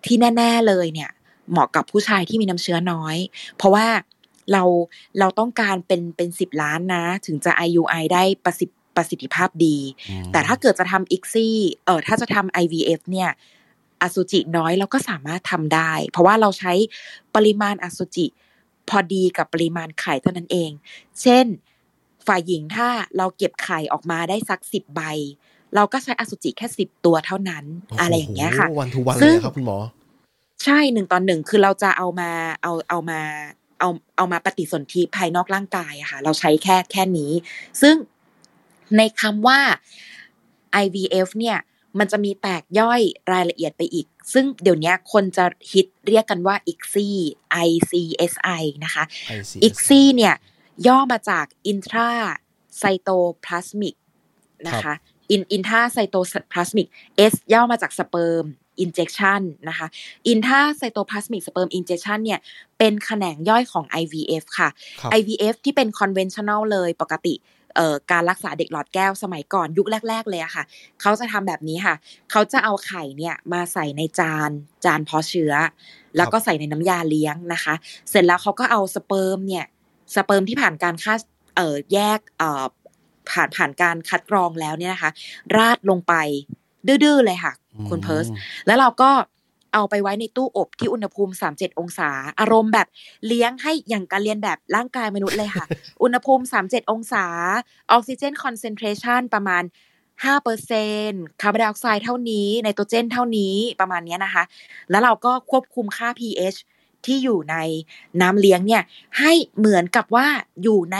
[0.06, 1.10] ที่แน่ ๆเลยเนี่ย
[1.50, 3.16] เหมาะกับผู้ชายที่มีน้ำเชื้อน้อย
[3.56, 3.86] เพราะว่า
[4.52, 4.62] เรา
[5.18, 9.76] เราต้องการเป็นเป็นสิบล้านนะ ถึงจะ IUI ได้ประสิทธิประสิทธิภาพดี
[10.32, 13.30] แต่ถ้าเกิดจะทำอิกซี่เออถ้าจะทำ IVF เนี่ย
[14.02, 16.72] อสุจิน้อยเราก็สามารถทำได้ เพราะว่าเราใช้
[17.34, 18.26] ปริมาณอสุจิ
[18.88, 20.70] พอดีกับปริมาณไข่เท่านั้นเอง
[21.20, 21.46] เช่น
[22.26, 25.02] ฝ่ายหญิงถ้าเราเก็บไข่ออกมาได้สักสิบใบ
[25.74, 27.64] เราก็ใช้อสุจิแค่สิบตัวเท่านั้น
[28.00, 29.78] อะไรอย่างเงี้ยค่ะวันทุวันเลยครับคุณหมอ
[30.64, 32.30] ใช่หนึ่งตอนหนึ่งคือเราจะเอามา
[32.62, 33.20] เอาเอามา
[33.80, 37.32] เอาเอามาปฏิสนธิภายนอกร่างกายอะค่ะ เราใช้แค่แค่นี้
[37.82, 37.94] ซึ่ง
[38.96, 39.60] ในคำว่า
[40.84, 41.58] IVF เนี่ย
[41.98, 43.00] มันจะมีแตกย่อย
[43.32, 47.08] รายละเอียดไปอีก ซึ่งเดี๋ยวนี้คนจะฮิตเรียกกันว่า ICSI
[47.66, 49.04] ICSI นะคะ
[49.66, 50.34] ICSI เนี่ย
[50.86, 52.10] ย่อมาจาก intra
[52.80, 53.94] cytoplasmic
[54.68, 54.94] นะคะ
[55.30, 56.16] อินอินทาไซโต
[56.52, 56.86] พลาสมิก
[57.32, 58.44] S ย่อมาจากสเปิร์ม
[58.84, 59.86] injection นะคะ
[60.32, 62.40] intra cytoplasmic sperm injection เนี่ย
[62.78, 64.68] เป็นแขนงย่อยของ IVF ค่ะ
[65.18, 67.34] IVF ที่เป็น conventional เลยปกติ
[67.76, 70.64] เอ่อการรักษาเด็กหลอดแก้วสมัยก่อนยุคแรก ๆ เลยอะค่ะ
[71.00, 71.94] เขาจะทำแบบนี้ค่ะ
[72.30, 74.50] เขาจะเอาไข่เนี่ยมาใส่ในจาน
[74.84, 75.54] จานเพาะเชื้อ
[76.16, 77.74] แล้วก็ใส่ในน้ำยาเลี้ยงนะคะ
[78.10, 79.64] เสร็จแล้วเขาก็เอาสเปิร์มเนี่ย
[80.14, 81.20] สเปิร์มที่ผ่านการคัด
[81.56, 82.64] เอ่อแยกเอ่อ
[83.30, 85.10] ผ่านผ่านการคัดกรองแล้วเนี่ยนะคะ
[85.56, 86.14] ราดลงไป
[86.86, 87.52] ดื้อๆเลยค่ะ
[87.88, 88.26] คุณเพิร์ส
[88.66, 89.10] แล้วเราก็
[89.74, 92.88] เอาไปไว้ในตู้อบที่อุณหภูมิ 37 องศา อารมณ์แบบ
[93.26, 95.66] เลี้ยงให้อย่างการเลียนแบบร่างกายมนุษย์เลยค่ะ
[96.02, 97.26] อุณหภูมิ 37 องศา
[97.90, 99.62] oxygen concentration ประมาณ
[100.04, 101.10] 5เปอร์เซ็น
[101.42, 104.44] คาร์บอนไดออกไซด์เท่านี้ไนโตรเจนเท่านี้ประมาณนี้นะคะ
[104.90, 106.58] แล้วเราก็ควบคุมค่า pH
[107.06, 107.56] ที่อยู่ใน
[108.20, 108.82] น้ำเลี้ยงเนี่ย
[109.18, 110.26] ให้เหมือนกับว่า
[110.62, 110.98] อยู่ใน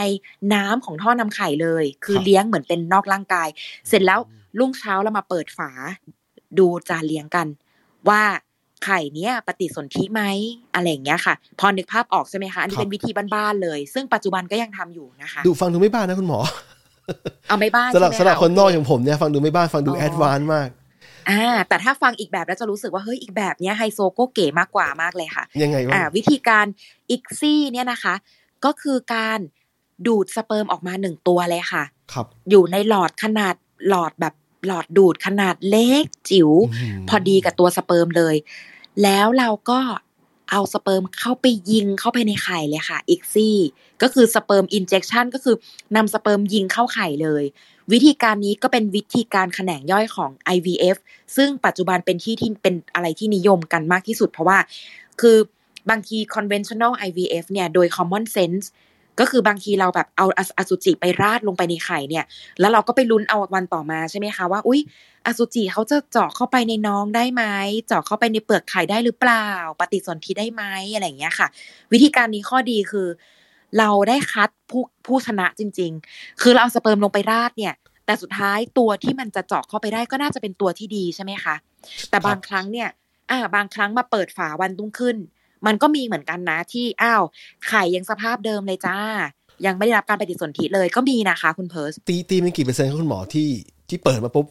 [0.53, 3.47] น้ำของท่อนำไข่เลย คือเลี้ยงเหมือนเป็นนอกร่างกาย
[3.87, 4.19] เสร็จแล้ว
[4.59, 5.71] รุ่งเช้าเรามาเปิดฝา
[6.59, 7.47] ดูจานเลี้ยงกัน
[8.09, 8.21] ว่า
[8.85, 10.21] ไข่เนี้ยปฏิสนธิไหม
[10.73, 16.39] อะไรอย่างเงี้ยค่ะ พอนึกภาพออกใช่ไหมคะอันนี้เป็นวิธีบ้านๆเลย ซึ่งปัจจุบันก็ยังทำอยู่นะคะ ดูฟังดูไม่บ้านนะคุณหมอ
[17.47, 20.67] เอาไม่บ้านสำหรับสำหรับคนนอกอย่างผมเนี่ยฟังดูไม่บ้านฟังดู advanced มาก
[21.29, 26.65] อ่าแต่ถ้าฟังอีกแบบแล้วจะรู้สึกว่าเฮ้ยอีกแบบเนี้ยไฮโซโก็เก๋มากกว่ามากเลยค่ะยังไงอ่าวิธีการ
[27.11, 28.15] ICSI เนี่ยนะคะ
[28.65, 29.39] ก็คือการ
[30.07, 33.55] ดูดสเปิร์มออกมาหนึ่งตัวเลยค่ะ ครับ อยู่ในหลอดขนาด
[33.89, 34.33] หลอดแบบ
[34.65, 36.49] หลอดดูดขนาดเล็กจิ๋ว
[37.09, 38.35] พอดีกับตัวสเปิร์มเลย
[39.03, 39.79] แล้วเราก็
[40.51, 43.57] เอาสเปิร์มเข้าไปยิงเข้าไปในไข่เลยค่ะ ICSI
[44.01, 45.55] ก็คือสเปิร์มอินเจคชันก็คือ
[45.95, 47.43] นำสเปิร์มยิงเข้าไข่เลย
[47.91, 50.97] วิธีการนี้ก็เป็นวิธีการแขนงย่อยของ IVF
[51.35, 54.57] ซึ่งปัจจุบันเป็นที่ที่เป็นอะไรที่นิยมกันมากที่สุด เพราะว่า
[55.21, 55.37] คือ
[55.89, 58.65] บางที conventional IVF เนี่ยโดย common sense
[59.19, 60.25] ก็คือบางทีเราแบบเอา
[60.57, 62.25] อสุจิไปราดลงไปในไข่เนี่ย
[62.59, 64.81] แล้วเราก็ไปลุ้นเอาวันต่อมาใช่ไหมคะว่า อุ๊ย
[65.25, 67.43] อสุจิเขาจะเจาะเข้าไปในน้องได้ไหม
[67.87, 69.47] เจาะเข้าไปในเปลือกไข่ได้หรือเปล่า
[69.79, 71.47] ปฏิสนธิได้ไหมอะไรอย่างเงี้ยค่ะ
[71.91, 73.07] วิธีการนี้ข้อดีคือ
[73.79, 77.73] เราได้คัดผู้ผู้ชนะจริง ๆ คือเราเอาสเปิร์มลงไปราดเนี่ย
[78.05, 81.55] แต่สุดท้ายตัวที่มันจะเจาะเข้าไปได้ก็น่าจะเป็นตัวที่ดีใช่ไหมคะ
[82.09, 82.89] แต่บางครั้งเนี่ย
[83.31, 85.17] อ่า บางครั้งมาเปิดฝาวันตุ้งขึ้น
[85.65, 87.23] มันก็มีเหมือนกันนะที่อ้าว
[87.67, 88.97] ไข่ยังสภาพเดิมเลยจ้า
[89.65, 93.49] ยังไม่ได้รับการปฏิสนธิเลยก็มีนะคะ คุณเพิร์สตีตีเป็นกี่เปอร์เซ็นต์คุณหมอที่
[93.89, 94.45] ที่เปิดมาปุ๊บ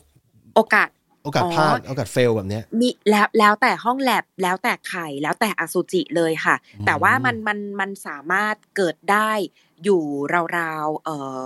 [0.57, 0.89] โอกาส
[1.25, 6.55] โอกาสพลาดโอกาสเฟลแบบเนี้ยมีแล้วแล้วแต่ห้องแลบแล้วแต่ไข่แล้วแต่อสุจิเลยค่ะ
[6.87, 9.31] แต่ว่ามันมันมันสามารถเกิดได้
[9.85, 10.03] อยู่
[10.59, 11.45] ราวๆเอ่อ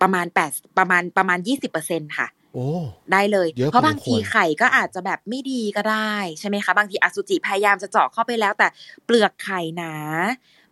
[0.00, 2.37] ประมาณแปดประมาณประมาณยี่สิบเปอร์เซ็นค่ะโอ้
[3.12, 8.68] ได้เลย เพราะบางทีไข่ก็อาจจะแบบไม่ดีก็ได้ใช่ไหมคะบางทีอสุจิพยายามจะเจาะเข้าไปแล้ว แต่
[9.04, 9.94] เปลือกไข่หนา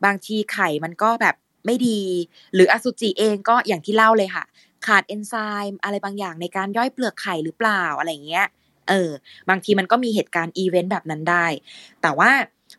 [0.04, 1.34] บางทีไข่มันก็แบบ
[1.66, 2.00] ไม่ดี
[2.54, 4.44] หรืออสุจิเองก็อย่างที่เล่าเลยค่ะ
[4.86, 5.34] ขาดเอนไซ
[5.70, 8.46] ม์อะไรบางอย่างในการย่อยเปลือกไข่หรือเปล่าอะไรเงี้ย
[8.88, 9.10] เออ
[9.50, 11.46] บางทีมันก็มีเหตุการณ์อีเวนต์แบบนั้นได้
[12.02, 12.30] แต่ว่า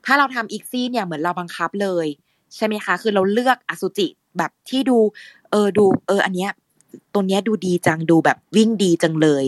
[0.05, 2.07] ถ้าเราทำอีกซี่เนี่ยเหมือนเราบังคับเลย
[2.55, 4.97] ใช่ไหมคะ คือเราเลือกอสุจิแบบที่ดู
[5.51, 6.51] เออดูเอออันเนี้ย
[7.13, 9.43] ตัวเนี้ยดูดีจังดูแบบวิ่งดีจังเลย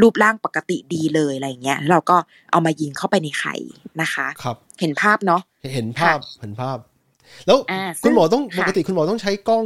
[0.00, 2.16] รูปร่างปกติดีเลยอะไรอย่างเงี้ยแล้วเราก็
[2.50, 3.54] เอามายิงเข้าไปในไข่
[4.00, 5.40] นะคะครับเห็นภาพเนาะ
[5.74, 6.78] เห็นภาพเห็นภาพ
[7.46, 9.64] แล้วอ่าคุณหมอต้องซึ่งปกติคุณหมอต้องใช้กล้อง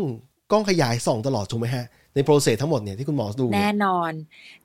[0.52, 1.84] กล้องขยายส่องตลอดถูกไหมฮะ
[2.14, 4.12] ในโปรเซสทั้งหมดเนี่ยที่คุณหมอดูเนี่ยแน่นอน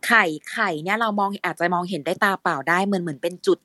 [0.08, 3.58] ไข่ไข่เนี่ยเรามองอาจจะมองเห็นได้ตาเปล่าได้เหมือนเหมือนเป็นจุด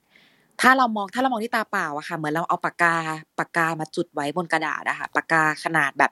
[0.60, 2.96] ถ้าเรามองถ้าเรามองที่ตาเปล่าอะค่ะเหมือนเราเอาปากกา
[3.38, 6.10] ปากกามาจุดไว้บนกระดาษอะค่ะปากกาขนาดแบบ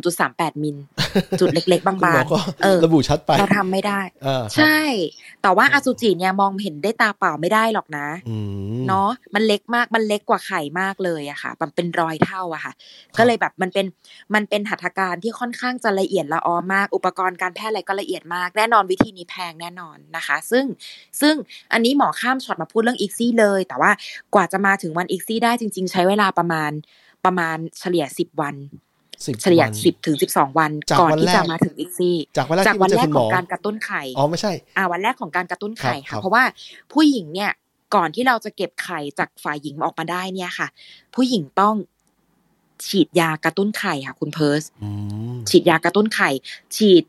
[0.00, 0.76] 0.38 มิล
[1.40, 4.78] จุดเล็ก ๆ บาคุณหมองก็ๆเออระบุชัดไปเราทำไม่ได้เออครับใช่
[5.42, 8.36] แต่ว่าอสุจิเนี่ยมองเห็นได้ตาเปล่าไม่ได้หรอกนะอื
[8.80, 12.72] มเนาะมันเล็กมากมันเล็กกว่าไข่มากเลยอะค่ะ มันเป็นรอยเท่าอะค่ะ
[13.18, 13.86] ก็เลยแบบมันเป็น
[14.34, 20.64] มันเป็นหัตถการที่ค่อนข้างจะละเอียดละออมาก อุปกรณ์การแพทย์อะไรก็ละเอียดมาก แน่นอนวิธีนี้แพงแน่นอนนะคะ ซึ่ง
[21.20, 21.34] ซึ่ง
[21.72, 23.94] อันนี้หมอข้ามช็อตมาพูดเรื่องอีกซี่เลยแต่ว่า
[24.34, 26.70] กว่าจะมาถึงวันอีกซี่ได้จริง ๆ ใช้เวลาประมาณ
[27.24, 28.54] ประมาณเฉลี่ยสิบวัน
[29.26, 36.44] สิบเฉลี่ยวันสิบถึงสิบสองวันจากก่อนวันที่แรกจะมาถึงอีกซี่จากวันแรกจากที่วันเจอแรกคุณหขมอองการกระตุ้นไข่อ๋อไม่ใช่อ่าวันแรกของการกระตุ้นไข่ครับครัค่ะบเพราะว่า
[36.92, 37.50] ผู้หญิงเนี่ย
[37.94, 40.68] ก่อนที่เราจะเก็บไข่จากฝ่ายหญิงออกมาได้เนี่ยค่ะ
[41.14, 41.74] ผู้หญิงต้อง
[42.88, 44.88] ฉีดยากระตุ้นไข่ค่ะคุณเพิร์สอื
[45.34, 46.30] มฉีดยากระตุ้นไข่
[46.76, 47.04] ฉีด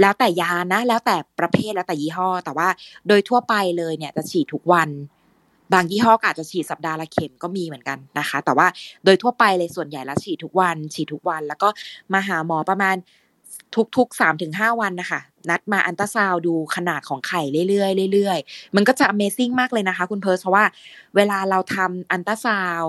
[0.00, 2.68] แล้วแต่ยานะ แล้วแต่ประเภทแล้วแต่ยี่ห้อ แต่ว่า
[3.08, 4.88] โดยทั่วไปเลยเนี่ยจะฉีดทุกวัน
[5.72, 8.66] บางยี่ห้อกอาจจะฉีดสัปดาห์ละเข็มก็มีเหมือนกันนะคะ แต่ว่า
[9.04, 11.68] โดยทั่วไปเลยส่วนใหญ่แล้วฉีดทุกวัน ฉีดทุกวัน แล้วก็
[12.12, 12.96] มาหาหมอประมาณ
[13.96, 15.20] ทุกๆสามถึงห้าวันนะคะ
[15.50, 20.64] นัดมาอันตราซาวดูขนาดของไข่เรื่อยๆเรื่อยๆ มันก็จะ Amazing มากเลยนะคะ คุณเพิร์สเพราะว่า
[21.16, 22.84] เวลาเราทำอันตราซาว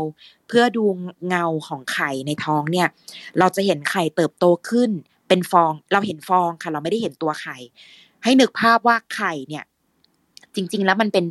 [0.47, 0.85] เพื่อดู
[1.27, 2.87] เงาของไข่ในท้องเนี่ย
[3.39, 4.89] เราจะเห็นไข่เติบโตขึ้น
[5.27, 7.57] เป็นฟอง เราเห็นฟองค่ะ เราไม่ได้เห็นตัวไข่
[8.23, 9.63] ให้นึกภาพว่าไข่เนี่ย
[10.55, 11.25] จริง ๆ แล้วมันเป็น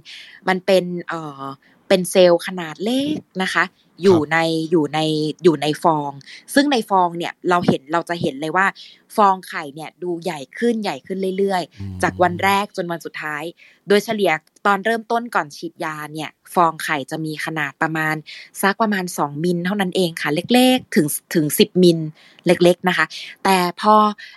[0.49, 1.45] มันเป็นเอ่อ
[1.89, 3.65] เป็นเซลล์ขนาดเล็กนะคะ
[4.03, 4.39] อยู่ใน
[4.71, 4.99] อยู่ใน
[5.45, 6.11] อยู่ในฟอง
[6.55, 8.67] ซึ่งในฟองเนี่ยเราเห็นเราจะเห็นเลยว่า
[9.17, 13.43] ฟองไข่เนี่ยดูใหญ่ขึ้นใหญ่ขึ้นเรื่อยๆอืมจากวันแรกจนวันสุดท้าย
[13.89, 14.33] โดยเฉลี่ย
[14.67, 18.15] ตอนเริ่มต้นก่อนฉีดยาเนี่ย ฟองไข่จะมีขนาดประมาณ
[18.63, 21.99] สักประมาณ 2 มิลเท่านั้นเองค่ะ เล็กๆ ถึงถึง 10 มิล
[22.47, 23.07] เล็กๆนะคะ
[23.45, 23.95] แต่พอ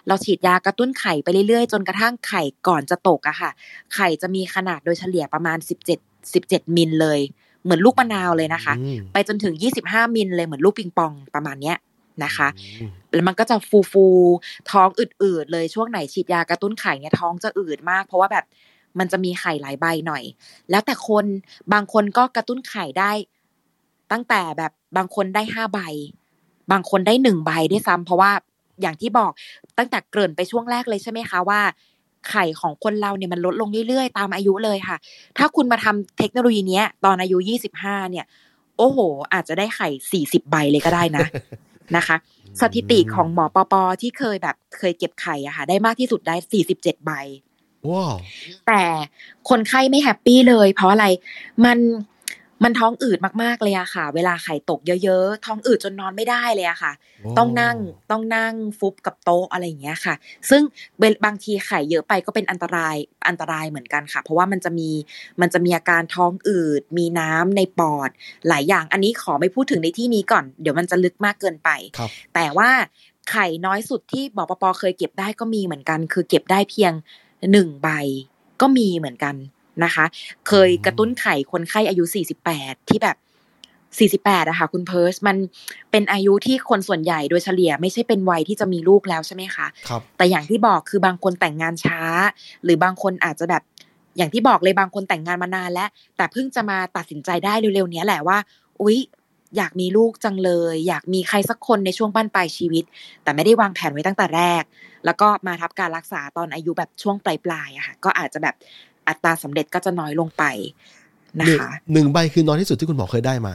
[0.08, 3.52] เราฉีดยากระตุ้นไข่ไปเรื่อยๆ จนกระทั่งไข่ก่อนจะตกอะค่ะ
[3.96, 5.58] ไข่จะมีขนาดโดยเฉลี่ยประมาณ
[6.00, 7.20] 17 17 มิลเลย
[7.66, 11.78] เหมือนลูกมะนาวเลยนะคะอืมไปจนถึง 25 มิลเลยเหมือนลูกปิงปองประมาณเนี้ย
[12.24, 12.48] นะคะ
[12.80, 18.46] อืมแล้วมันก็จะฟูฟูๆท้องอืดๆเลยช่วงไหนฉีดยากระตุ้นไข่เนี่ยท้องจะอืดมาก เพราะว่าแบบ
[19.00, 20.24] มันจะมีไข่หลายใบหน่อย
[20.70, 21.26] แล้วแต่คน
[21.74, 23.12] บางคนก็กระตุ้นไข่ได้
[24.12, 25.80] ตั้งแต่แบบบางคนได้ห้าใบ
[26.72, 28.32] บางคนได้หนึ่งใบด้วยซ้ำเพราะว่า
[28.82, 29.32] อย่างที่บอก
[29.78, 31.62] ตั้งแต่เกริ่นไปช่วงแรกเลยใช่ไหมคะว่า
[32.30, 34.98] ไข่ของคนเราเนี่ยมันลดลงเรื่อยๆ ตามอายุเลยค่ะ
[35.38, 38.26] ถ้าคุณมาทำเทคโนโลยีเนี้ย ตอนอายุยี่สิบห้าเนี่ย
[38.78, 38.98] โอ้โห
[39.34, 41.28] อาจจะได้ไข่สี่สิบใบเลยก็ได้นะ
[41.96, 42.18] นะคะ
[42.62, 47.12] สถิติของหมอปอปอที่เคยแบบเคยเก็บไข่อะค่ะ ได้มากที่สุดได้สี่สิบเจ็ดใบ
[47.90, 48.16] ว้าว
[48.68, 48.82] แต่
[49.50, 51.06] คนไข้ไม่แฮปปี้เลย เพราะอะไร
[51.66, 51.78] มัน
[52.64, 56.94] มันท้องอืดมากๆเลยอะค่ะ เวลาไข่ตกเยอะๆ ท้องอืดจนนอนไม่ได้เลยอะค่ะ
[57.38, 57.78] ต้องนั่ง
[58.12, 60.16] ต้องนั่งฟุบกับโต๊ะอะไรอย่างเงี้ยค่ะ
[60.50, 60.62] ซึ่ง
[61.00, 62.96] เวลบางทีไข่เยอะไปก็เป็นอันตราย
[63.28, 64.90] อันตรายเหมือนกันค่ะ เพราะว่ามันจะมี
[65.42, 68.10] มันจะมีอาการท้องอืด มีน้ำในปอด
[68.48, 72.70] หลายอย่าง อันนี้ขอไม่พูดถึงในที่นี้ก่อน เดี๋ยวมันจะลึกมากเกินไปครับแต่ว่า
[73.32, 76.94] ไข่น้อยสุดที่บปปเคยเก็บได้ก็มีเหมือนกัน คือเก็บได้เพียง
[77.52, 77.90] หนึ่งใบ
[78.62, 79.36] ก็มีเหมือนกัน
[79.84, 80.06] นะคะ
[80.48, 82.04] เคยกระตุ้นไข่คนไข้อายุ
[82.48, 83.18] 48 ที่แบบ
[84.24, 85.38] 48อะค่ะคุณเพิร์สมัน
[85.92, 92.00] เป็นอายุที่คนส่วนใหญ่โดยเฉลี่ยไม่ใช่เป็นวัยที่จะมีลูกแล้วใช่ไหมคะครับแต่อย่างที่บอกคือบางคนแต่งงานช้า
[92.64, 93.64] หรือบางคนอาจจะแบบ
[94.18, 98.38] อย่างที่บอกเลยบางคนแต่งงานมานานแล้ว แต่เพิ่งจะมาตัดสินใจได้เร็วๆเนี้ยแหละว่า
[98.82, 98.98] อุ๊ย
[99.58, 102.84] อยากมีลูกจังเลย อยากมีใครสักคนในช่วงบั้นปลายชีวิต
[103.24, 104.64] แต่ไม่ได้วางแผนไว้ตั้งแต่แรก
[105.06, 108.56] แล้วก็มาทับการรักษาตอนอายุแบบช่วงปลายๆอะค่ะก็อาจจะแบบ
[109.08, 110.44] อัตราสำเร็จก็จะน้อยลงไป
[111.38, 113.54] หนึ่งนะคะหนึ่งใบคือน้อยที่สุดที่คุณหมอเคยได้มา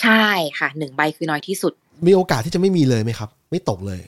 [0.00, 0.26] ใช่
[0.58, 1.72] ค่ะหนึ่งใบคือน้อยที่สุด
[2.06, 4.02] มีโอกาสที่จะไม่มีเลยไหมครับ ไม่ตกเลย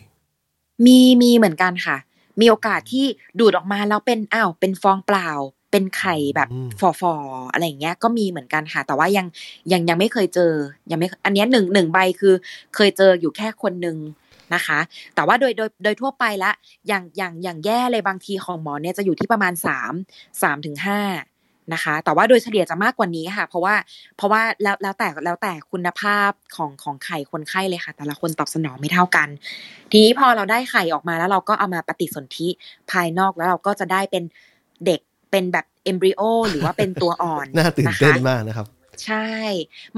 [0.87, 1.97] มีมีเหมือนกันค่ะ
[2.41, 3.07] มีโอกาสที่
[3.39, 5.31] ดูดออกมาแล้วเป็นอ้าวเป็นฟองเปล่า
[5.71, 9.27] เป็นไข่แบบอืมฟอฟอๆอะไรอย่างเงี้ย ก็มีเหมือนกันค่ะ แต่ว่ายัง
[9.73, 10.53] ยังยังไม่เคยเจอ
[10.91, 12.35] ยังไม่ อันเนี้ยหนึ่งหนึ่งใบคือ
[12.75, 13.97] เคยเจออยู่แค่คนหนึ่ง
[14.55, 14.79] นะคะ
[15.15, 16.53] แต่ว่าโดยโดยโดยทั่วไปละ
[16.89, 19.93] อย่างอย่างอย่างแย่เลยบางทีของหมอเนี่ยจะอยู่ที่ประมาณสาม
[20.43, 21.01] สามถึงห้า
[21.75, 23.75] นะคะ แต่ว่าโดยเฉลี่ยจะมากกว่านี้ค่ะ เพราะว่า
[24.17, 29.29] เพราะว่าแล้วแล้วแต่แล้วแต่คุณภาพของของไข่คนไข้เลยค่ะ แต่ละคนตอบสนองไม่เท่ากัน
[29.91, 32.49] ทีนี้พอเราได้ไข่ออกมาแล้วเราก็เอามาปฏิสนธิ
[32.91, 34.25] ภายนอกแล้วเราก็จะได้เป็น
[34.87, 35.01] เด็ก
[35.31, 38.67] เป็นแบบเอมบริโอหรือว่าเป็นตัวอ่อนน่าตื่นนะคะเต้นมากนะครับ
[39.05, 39.29] ใช่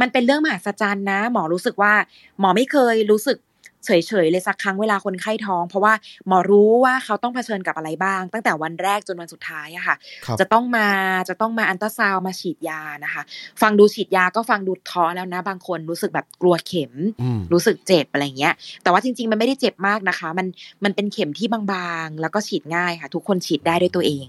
[0.01, 1.93] มันเป็นเรื่องมหัศจรรย์นะ หมอรู้สึกว่า
[2.41, 3.39] หมอไม่เคยรู้สึก
[3.87, 3.91] เฉ
[4.25, 5.93] ยๆเลยสักครั้งเวลาคนไข้ท้อง เพราะว่า
[6.27, 10.89] หมอรู้ว่าเขาต้องเผชิญกับอะไรบ้าง ตั้งแต่วันแรกจนวันสุดท้ายอะค่ะครับจะต้องมา
[11.29, 13.23] จะต้องมาอันตราซาวด์มาฉีดยานะคะ
[13.63, 20.47] ฟังดูฉีดยาก็ฟังดูท้อแล้วนะบางคนรู้สึกแบบกลัวเข็มอืมรู้สึกเจ็บอะไรเงี้ย แต่ว่าจริง ๆ มันไม่ได้เจ็บมากนะคะ มัน
[20.85, 21.61] มันเป็นเข็มที่บา
[22.05, 24.27] งๆ แล้วก็ฉีดง่ายค่ะ ทุกคนฉีดได้ด้วยตัวเอง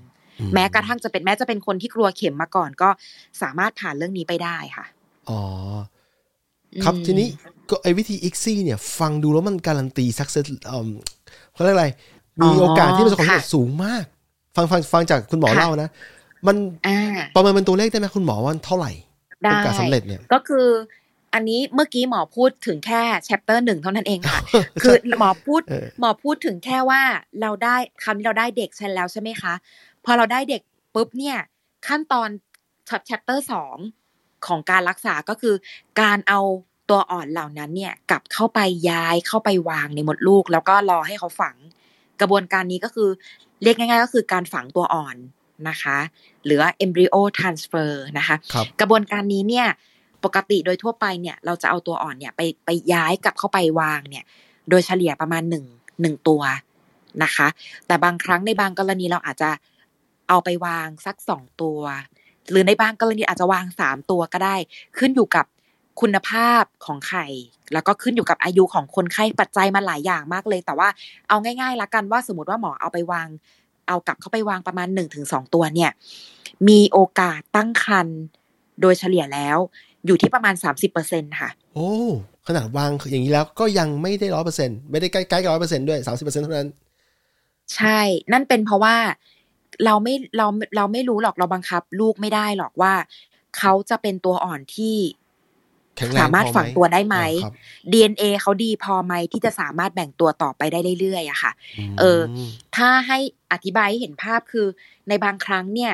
[0.53, 2.89] แม้กระทั่งจะเป็นแม้จะเป็นคนที่กลัวเข็มมาก่อนก็
[3.41, 4.85] สามารถผ่านเรื่องนี้ไปได้ค่ะ
[5.29, 5.41] อ๋อ
[6.83, 7.27] ครับอืมทีนี้
[7.70, 10.89] ก็ไอ้วิธีอีกซี่เนี่ย ฟังดูแล้วมันการันตีสักเซสอืม
[11.53, 11.88] เขาเรียกอะไร
[12.43, 14.03] มีโอกาสที่ประสบความสำเร็จค่ะสูงมาก
[14.55, 15.89] ฟังฟังฟังจากคุณหมอค่ะเล่านะ
[16.47, 16.55] มัน
[16.88, 16.99] อ่า
[17.36, 18.91] ประเมินเป็นตัวเลขได้ไหมคุณหมอว่าเท่าไหร่
[19.43, 20.68] ได้โอกาสสำเร็จเนี่ยก็คือ
[21.34, 24.39] อันนี้เมื่อกี้หมอพูดถึงแค่ chapter หนึ่งเท่านั้นเองค่ะ
[24.84, 27.01] คือหมอพูดเออหมอพูดถึงแค่ว่า
[27.41, 29.53] เราได้คำนี้เราได้เด็กใช่แล้วใช่ไหมคะ
[30.05, 30.61] พอเราได้เด็ก
[30.95, 31.38] ปุ๊บเนี่ย
[31.88, 32.30] ขั้นตอน
[32.89, 33.78] ชัป chapter สอง
[34.47, 35.55] ของการรักษาก็คือ
[36.01, 36.39] การเอา
[36.89, 38.59] ตัวอ่อนเหล่านั้นเนี่ยกลับเข้าไป
[38.89, 41.55] ย้ายเข้าไปวางในมดลูก แล้วก็รอให้เขาฝัง
[42.21, 43.09] กระบวนการนี้ก็คือ
[43.63, 45.15] เรียกง่ายๆ ก็คือการฝังตัวอ่อน
[45.69, 45.97] นะคะ
[46.45, 49.67] หรือว่า embryo transfer นะคะครับกระบวนการนี้เนี่ย
[50.23, 54.23] ปกติโดยทั่วไปเนี่ยเราจะเอาตัวอ่อนเนี่ยไปไปย้ายกลับเข้าไปวางเนี่ย
[54.69, 55.65] โดยเฉลี่ยประมาณหนึ่ง
[56.01, 56.41] หนึ่งตัว
[57.23, 57.47] นะคะ
[57.88, 59.51] แต่บางครั้งในบางกรณีเราอาจจะ
[60.29, 61.79] เอาไปวางสักสองตัว
[62.51, 64.55] หรือในบางกรณีอาจจะวางสามตัวก็ได้
[64.97, 65.45] ขึ้นอยู่กับ
[66.01, 67.25] คุณภาพของไข่
[67.73, 70.89] แล้วก็ขึ้นอยู่กับอายุของคนไข้ปัจจัยมันหลายอย่างมากเลย แต่ว่า
[71.29, 73.27] เอาง่ายๆละกันว่าสมมติว่าหมอเอาไปวาง
[73.87, 75.91] เอากลับเข้าไปวางประมาณหนึ่งถึงสองตัวเนี่ย
[76.67, 78.19] มีโอกาสตั้งครรภ์
[78.81, 79.57] โดยเฉลี่ยแล้ว
[80.05, 81.91] อยู่ที่ประมาณสามสิบเปอร์เซ็นค่ะ โอ้
[82.47, 86.69] ขนาดวางอย่างนี้แล้วก็ยังไม่ได้ร้อยเปอร์เซ็นไม่ได้ใกล้ใกล้กับร้อยเปอร์เซ็นด้วยสามสิบเปอร์เซ็นเท่านั้น
[87.75, 87.99] ใช่
[88.31, 88.95] นั่นเป็นเพราะว่า
[89.85, 92.93] เราไม่เราเราไม่รู้หรอกเราบังคับ ลูกไม่ได้หรอกว่า
[93.57, 95.24] เขาจะเป็นตัวอ่อนที่แข็งแรง
[96.21, 97.53] สามารถพอไหมฝังตัวได้ไหมอ๋อครับ
[97.91, 101.51] DNA เขาดีพอไหมที่จะสามารถแบ่งตัวต่อไปได้เรื่อยๆอะค่ะ
[101.89, 102.19] มเออ
[102.75, 103.17] ถ้าให้
[103.51, 104.67] อธิบายให้เห็นภาพคือ
[105.09, 105.93] ในบางครั้งเนี่ย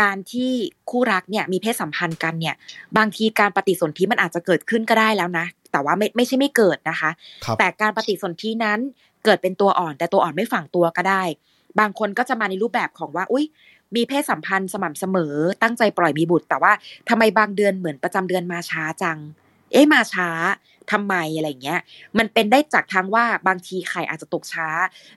[0.00, 0.52] การที่
[0.90, 2.54] คู่รักเนี่ยมีเพศสัมพันธ์กันเนี่ย
[2.96, 7.10] บางทีการปฏิสนธิมันอาจจะเกิดขึ้นก็ได้แล้วนะ แต่ว่าไม่ไม่ใช่ไม่เกิดนะคะ
[7.44, 8.78] ครับแต่การปฏิสนธินั้น
[9.24, 11.22] เกิดเป็นตัวอ่อน แต่ตัวอ่อนไม่ฝังตัวก็ได้
[11.80, 13.44] บางคนก็จะมาในรูปแบบของว่า อุ้ย
[13.96, 16.72] มีเพศสัมพันธ์สม่ำเสมอ ตั้งใจปล่อยมีบุตร แต่ว่า
[17.08, 19.18] ทำไมบางเดือนเหมือนประจำเดือนมาช้าจัง
[19.72, 20.28] เอ๊ะมาช้า
[20.92, 21.80] ทำไมอะไรเงี้ย
[22.18, 24.68] มันเป็นได้จากทางว่าบางทีไข่อาจจะตกช้า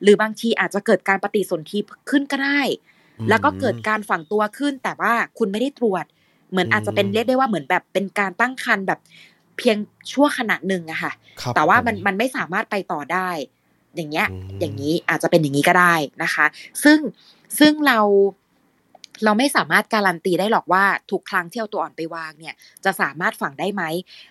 [0.02, 2.62] หรือบางทีอาจจะเกิดการปฏิสนธิขึ้นก็ได้
[3.30, 6.06] แล้วก็เกิดการฝังตัวขึ้น แต่ว่าคุณไม่ได้ตรวจ
[6.52, 9.00] เหมือนอาจจะเป็นเรียกได้ว่าเหมือนแบบเป็นการตั้งครรภ์แบบ
[9.58, 9.78] เพียง
[10.12, 11.12] ชั่วขณะหนึ่งอะค่ะ
[11.42, 13.30] ครับแต่ว่ามันผมันไม่สามารถไปต่อได้
[13.96, 16.46] อย่างเงี้ยอืมอย่างนี้อาจจะเป็นอย่างนี้ก็ได้นะคะ
[16.84, 17.00] ซึ่ง
[17.60, 18.00] ซึ่งเรา
[19.24, 22.56] เราไม่สามารถการันตีได้หรอกว่าทุกครั้งที่เอาตัวอ่อนไปวางเนี่ย
[22.86, 23.84] จะสามารถฝังได้ไหม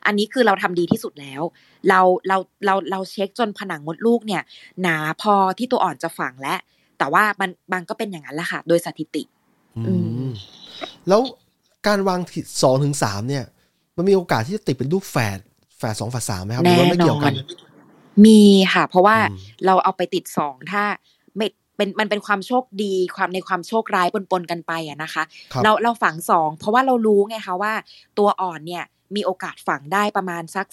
[0.07, 1.43] อันนี้คือเราทำดีที่สุดแล้ว
[1.89, 4.43] เราเราเราเราเช็คจนผนังมดลูกเนี่ย
[4.83, 6.57] หนาพอที่ตัวอ่อนจะฝังและ
[6.99, 9.23] แต่ว่ามันบางก็เป็นอย่างนั้นแหละค่ะ โดยสถิติ
[9.77, 9.95] อือื
[10.29, 10.31] มม
[11.09, 11.21] แล้ว
[11.87, 13.45] การวางที่สองถึงสามเนี่ย
[13.97, 15.39] มันมีโอกาสที่จะติดเป็นลูกแฝด
[15.79, 17.33] แฝดสองแฝดสามไหมครับหรือแน่ว่าไม่นเกี่ยอวกันน
[18.27, 18.41] มี
[18.75, 19.35] ค่ะ เพราะว่าอืม
[19.67, 21.14] เราเอาไปติดสองถ้าไม่
[21.77, 25.23] เป็นมันเป็นความโชคดีความในความโชคร้ายปนๆกันไปอะนะคะ
[25.53, 27.73] ครับเราเราฝังสองเพราะว่าเรารู้ไงคะว่า
[28.19, 28.85] ตัวอ่อนเนี่ย
[29.17, 30.67] มีโอกาสฝังได้ประมาณสัก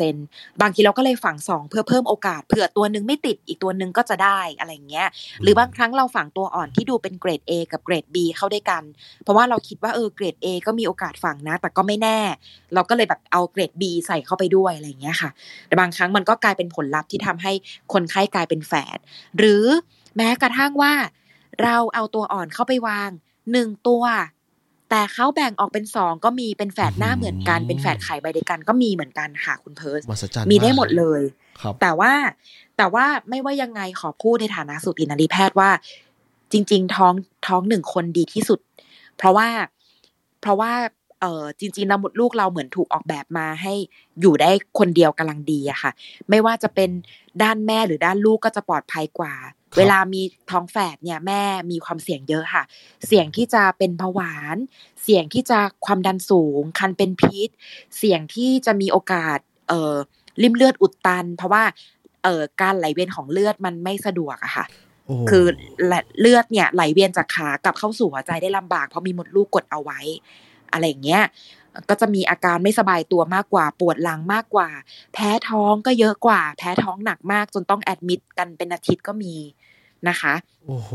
[0.00, 5.08] 30%บางทีเราก็เลยฝังสองเพื่อเพิ่มโอกาสเผื่อตัวหนึ่งไม่ติดอีกตัวหนึ่งก็จะได้อะไรอย่างเงี้ย
[5.42, 8.82] หรือบางครั้งเราฝังตัวอ่อนที่ดูเป็นเกรด A กับเกรด B เข้าด้วยกัน
[9.22, 12.18] เพราะว่าเราคิดว่าเออเกรด A ก็มีโอกาสฝังนะ แต่ก็ไม่แน่
[12.74, 15.30] เราก็เลยแบบเอาเกรด B ใส่เข้าไปด้วยอะไรอย่างเงี้ยค่ะ
[15.66, 17.52] แต่บางครั้งมันก็กลายเป็นผลลัพธ์ที่ทำให้
[17.92, 18.98] คนไข้กลายเป็นแฝด
[19.38, 19.64] หรือ
[20.16, 20.94] แม้กระทั่งว่า
[21.62, 23.10] เราเอาตัวอ่อนเข้าไปวาง
[23.52, 24.04] หนึ่งตัว
[24.90, 31.22] แต่เขาแบ่งออกเป็นสองก็มีเป็นแฝดหน้าเหมือนกันอืมเป็นแฝดไข่ใบเดียวกันก็มีเหมือนกันค่ะคุณเพิร์สมหัศจรรย์มีได้หมดากเลย
[31.60, 32.12] ครับแต่ว่า
[32.76, 35.70] แต่ว่าไม่ว่ายังไงขอพูดในฐานะสูตินรีแพทย์ว่า
[36.52, 37.14] จริง ๆ ท้อง
[37.46, 38.60] ท้องหนึ่งคนดีที่สุด
[39.16, 39.48] เพราะว่า
[40.40, 40.72] เพราะว่า
[41.20, 43.74] เออจริงๆแล้วมดลูกเราเหมือนถูกออกแบบมาให้
[44.20, 45.90] อยู่ได้คนเดียวกำลังดีอะค่ะ
[46.30, 46.90] ไม่ว่าจะเป็น
[47.42, 52.64] ด้านแม่หรือด้านลูกก็จะปลอดภัยกว่าครับเวลามีท้องแฝดเนี่ยแม่มีความเสี่ยงเยอะค่ะ
[53.06, 54.56] เสี่ยงที่จะเป็นเบาหวาน
[55.02, 57.48] เสี่ยงที่จะความดันสูง คันเป็นพิษ
[57.98, 59.38] เสี่ยงที่จะมีโอกาส
[59.68, 59.94] เอ่อ
[60.42, 61.64] ริมเลือดอุดตัน เพราะว่า
[62.22, 64.64] เอ่อการไหลเวียนของเลือดมันไม่สะดวกอะค่ะ
[65.06, 65.44] โอ้โหคือ
[66.20, 70.00] เลือดเนี่ยไหลเวียนจากขากลับเข้าสู่หัวใจได้ลำบากเพราะมีมดลูกกดเอาไว้
[70.72, 71.22] อะไรอย่างเงี้ย
[71.88, 74.68] ก็จะมีอาการไม่สบายตัวมากกว่าปวดหลังมากกว่า
[75.14, 79.34] แพ้ท้องก็เยอะกว่า แพ้ท้องหนักมากจนต้องแอดมิดกันเป็นอาทิตย์ก็มี
[80.08, 80.34] นะคะ
[80.66, 80.90] โอ้โห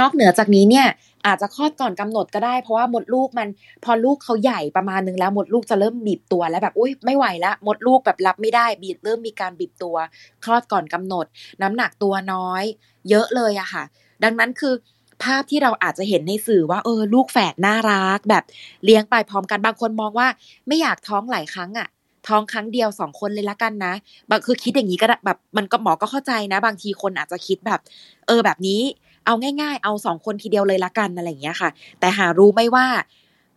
[0.00, 0.86] นอกเหนือจากนี้เนี่ย
[1.26, 3.48] อาจจะคลอดก่อนกำหนดก็ได้ เพราะว่ามดลูกมัน
[3.84, 9.96] พอลูกเขาใหญ่ประมาณนึงแล้วมดลูกจะเริ่มบีบตัวแล้วแบบอุ้ยไม่ไหวแล้วมดลูกแบบรับไม่ได้บีบเริ่มมีการบีบตัว
[10.44, 11.26] คลอดก่อนกำหนด
[11.62, 12.64] น้ำหนักตัวน้อย
[13.10, 13.84] เยอะเลยอะค่ะ
[14.24, 14.74] ดังนั้นคือ
[15.22, 18.44] ภาพที่เราอาจจะเห็นในสื่อว่าเออลูกแฝดน่ารักแบบ
[18.84, 20.28] เลี้ยงไปพร้อมกันบางคนมองว่า
[20.66, 21.88] ไม่อยากท้องหลายครั้งอะ
[22.28, 23.94] ท้องครั้งเดียวสองคนเลยละกันนะ
[24.30, 27.80] บางคือคิดอย่างนี้ก็ได้แบบมันก็หมอก็เข้าใจนะ บางทีคนอาจจะคิดแบบ
[28.26, 28.80] เออแบบนี้
[29.26, 32.86] เอาง่าย ๆ เอาสองคนทีเดียวเลยละกันอะไรอย่างเงี้ยค่ะ แต่หารู้ไหมว่า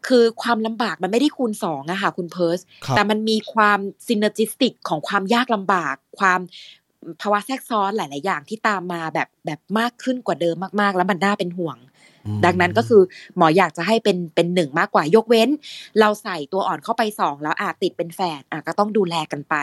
[0.08, 6.40] คือความลำบากมันไม่ได้คูณสองอะค่ะคุณเพิร์สครับแต่มันมีความซินเนจิสติกของความยากลำบาก ความ
[7.22, 11.78] ภาวะแทรกซ้อนหลาย ๆ อย่างที่ตามมาแบบแบบมากขึ้นกว่าเดิมมาก ๆ แล้วมันน่าเป็นห่วง
[12.26, 13.02] อืมดังนั้นก็คือ
[13.38, 15.50] หมออยากจะให้เป็นเป็นหนึ่งมากกว่ายกเว้น
[16.00, 19.56] เราใส่ตัวอ่อนเข้าไปสองแล้วอาจติดเป็นแฝดอะก็ต้องดูแลกันไป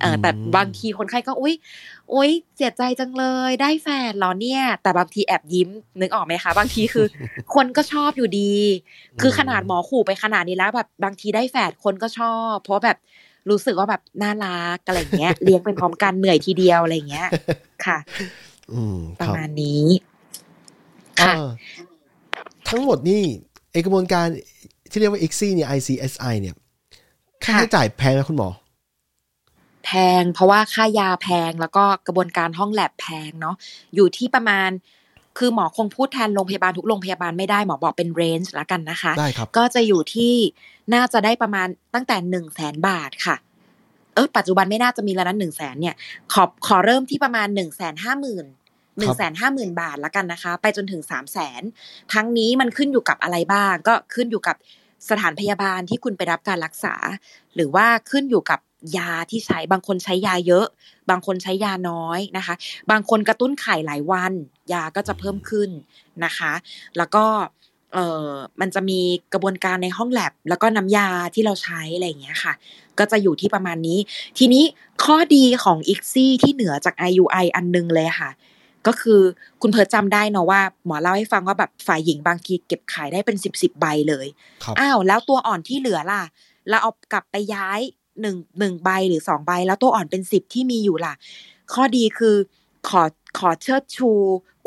[0.00, 1.54] เออแต่บางทีคนไข้ก็อุ้ย
[2.14, 5.68] อุ้ยเสียใจจังเลยได้แฝดเหรอเนี่ย แต่บางทีแอบยิ้ม
[6.00, 7.06] นึกออกไหมคะ บางทีคือ
[7.54, 8.54] คนก็ชอบอยู่ดี
[9.20, 12.96] คือขนาดหมอขู่ไปขนาดนี้แล้วแบบบางทีได้แฝดคนก็ชอบ เพราะแบบ
[13.50, 17.28] รู้สึกว่าแบบน่ารักอะไรอย่างเงี้ย เลี้ยงเป็นพร้อมกันเหนื่อยทีเดียวอะไรอย่างเงี้ย
[17.84, 17.98] ค่ะ
[18.72, 19.84] อืมปคระรับมาณนี้
[21.20, 21.46] ค่ะอ่า
[22.68, 23.22] ทั้งหมดนี่
[23.72, 24.26] เอกระบวนการ
[24.90, 26.54] ที่เรียกว่า ICSI เนี่ย ICSI เนี่ย
[27.44, 28.48] ค่าค่ะใช้จ่ายแพงไหมคุณหมอ
[29.84, 29.90] แพ
[30.20, 33.56] งเพราะว่าค่ายาแพงแล้วก็กระบวนการห้องแลบแพงเนาะ
[33.94, 34.70] อยู่ที่ประมาณ
[35.38, 40.34] คือหมอคงพูดแทนโรงพยาบาลทุกโรงพยาบาลไม่ได้หมอบอกเป็นเรนจ์ละกันนะคะ ได้ครับ ก็จะอยู่ที่
[40.94, 43.36] น่าจะได้ประมาณตั้งแต่หนึ่งแสนบาทค่ะ
[44.14, 45.94] เออปัจจุบันไม่น่าจะมีแล้วนะหนึ่งแสนเนี่ย
[46.32, 48.46] ขอขอเริ่มที่ประมาณหนึ่งแสนห้าหมื่น
[48.98, 51.62] หนึ่งแสนห้าหมื่นบาทละกันนะคะ ไปจนถึงสามแสน
[52.12, 54.56] ทั้งนี้มันขึ้นอยู่กับอะไรบ้าง ก็ขึ้นอยู่กับ
[55.10, 56.94] สถานพยาบาลที่คุณไปรับการรักษา
[57.54, 58.60] หรือว่าขึ้นอยู่กับ
[58.96, 60.66] ยาที่ใช้บางคนใช้ยาเยอะ
[61.10, 62.54] บางคนใช้ยาน้อยนะคะ
[62.90, 64.32] บางคนกระตุ้นไข่หลายวัน
[64.72, 65.70] ยาก็จะเพิ่มขึ้น
[66.24, 66.52] นะคะ
[66.96, 67.24] แล้วก็
[67.92, 67.98] เอ
[68.28, 68.30] อ
[68.60, 69.00] มันจะมี
[69.32, 72.52] กระบวนการในห้องแลบ แล้วก็น้ำยาที่เราใช้อะไรอย่างเงี้ยค่ะ
[72.98, 73.98] ก็จะอยู่ที่ประมาณนี้
[74.38, 74.64] ทีนี้
[75.04, 78.30] ข้อดีของ i x ซี่ที่เหนือจาก IUI อันนึงเลยค่ะ
[78.86, 79.20] ก็คือ
[79.62, 84.26] คุณเพิร์ทจำได้เนาะว่าหมอเล่าให้ฟังว่าแบบฝ่ายหญิงบางทีเก็บขายได้เป็นสิบสิบใบเลย
[84.64, 86.22] ครับอ้าวแล้วตัวอ่อนที่เหลือล่ะ
[86.68, 87.80] เราเอากลับไปย้าย
[88.20, 91.14] หนึ่งหนึ่งใบหรือสองใบ แล้วตัวอ่อนเป็นสิบที่มีอยู่ล่ะ
[91.72, 92.36] ข้อดีคือ
[92.88, 93.02] ขอ
[93.38, 94.10] ขอเชิดชู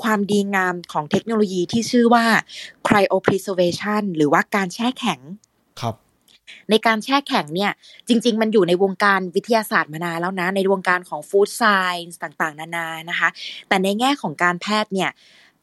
[0.02, 2.26] ความดีงามของเทคโนโลยีที่ชื่อว่า
[2.88, 5.20] cryopreservation หรือว่าการแช่แข็ง
[5.82, 5.96] ครับ
[6.70, 7.72] ในการแช่แข็งเนี่ย
[8.08, 13.30] จริง ๆ มันอยู่ในวงการวิทยาศาสตร์มานานแล้วนะ ในวงการของฟู้ดไซน์ต่างๆ นานานะคะ
[13.68, 15.10] แต่ในแง่ของการแพทย์เนี่ย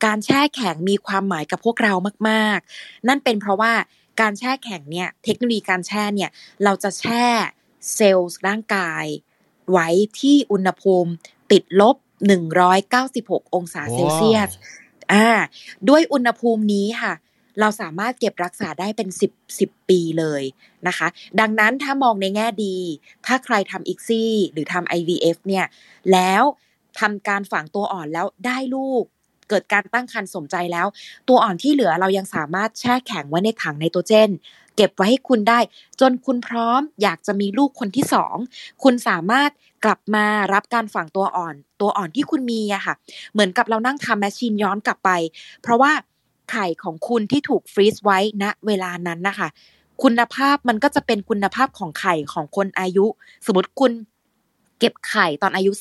[0.04, 1.92] การแช่แข็งมีความหมายกับพวกเรา
[2.28, 3.72] มากๆ นั่นเป็นเพราะว่า
[4.20, 6.30] การแช่แข็งเนี่ยเทคโนโลยีการแช่เนี่ย
[6.64, 7.24] เราจะแช่
[7.94, 9.04] เซลล์ร่างกาย
[9.70, 9.88] ไว้
[10.20, 11.10] ที่อุณหภูมิ
[11.52, 11.96] ติดลบ
[12.74, 14.50] 196 องศาเซลเซียส
[15.12, 15.28] อ่า
[15.88, 17.12] ด้วยอุณหภูมินี้ค่ะ
[17.60, 20.42] เราสามารถเก็บรักษาได้เป็น 10 10 ปีเลย
[20.88, 21.08] นะคะ
[21.40, 22.76] ดังนั้นถ้ามองในแง่ดี
[23.26, 25.66] ถ้าใครทำอีกซี่หรือทำ IVF เนี่ย
[26.12, 26.42] แล้ว
[27.00, 29.04] ทำการฝังตัวอ่อนแล้วได้ลูก
[29.48, 30.86] เกิดการตั้งครรภ์สมใจแล้ว
[31.28, 34.30] ตัวอ่อนที่เหลือเรายังสามารถแช่แข็งไว้ในถังไนโตรเจน
[34.76, 35.58] เก็บไว้ให้คุณได้
[36.00, 38.36] จนคุณพร้อมอยากจะมีลูกคนที่สอง
[38.82, 39.50] คุณสามารถ
[39.84, 42.94] กลับมารับการฝังตัวอ่อน ตัวอ่อนที่คุณมีอะค่ะ
[43.32, 45.10] เหมือนกับเรานั่งทำแมชชีนย้อนกลับไป
[45.62, 45.92] เพราะว่า
[46.50, 49.48] ไข่ของคุณที่ถูกฟรีซไว้ณเวลานั้นนะคะ
[50.02, 53.06] คุณภาพมันก็จะเป็นคุณภาพของไข่ของคนอายุ
[53.46, 53.92] สมมติคุณ
[54.78, 55.72] เก็บไข่ตอนอายุ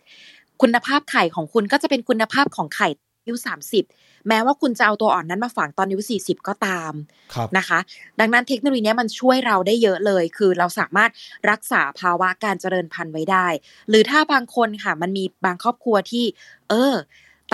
[0.00, 2.88] 30 คุณภาพไข่ของคุณก็จะเป็นคุณภาพของไข่
[3.22, 3.36] อายุ
[3.80, 6.92] 30 แม้ว่าคุณจะเอาตัวอ่อนนั้นมาฝังตอนอายุ 40 ก็ตาม
[7.34, 7.78] ครับนะคะ
[8.20, 11.10] ดังนั้นเทคโนโลยีเนี้ยมันช่วยเราได้เยอะเลย คือเราสามารถ
[11.50, 13.46] รักษาภาวะการเจริญพันธุ์ไว้ได้
[13.88, 16.24] หรือถ้าบางคนค่ะ มันมีบางครอบครัวที่
[16.70, 16.94] เออ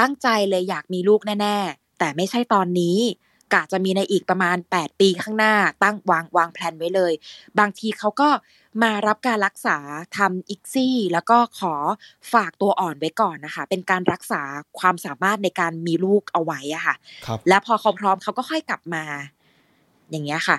[0.00, 2.98] ตั้งใจเลยอยากมีลูกแน่ ๆ แต่ไม่ใช่ตอนนี้
[3.54, 7.12] กะจะมีในอีกประมาณ 8 ปีข้างหน้าตั้งวางวางแผนไว้เลย
[7.58, 8.28] บางทีเขาก็
[8.82, 9.78] มารับการรักษา
[10.16, 11.74] ทำอิกซี่ แล้วก็ขอ
[12.32, 14.42] ฝากตัวอ่อนไว้ก่อนนะคะ เป็นการรักษา
[14.78, 16.94] ความสามารถในการมีลูกเอาไว้อะค่ะ
[17.26, 19.04] ครับแล้วพอเขาพร้อมเขาก็ค่อยกลับมา
[20.10, 20.56] อย่างเงี้ยค่ะ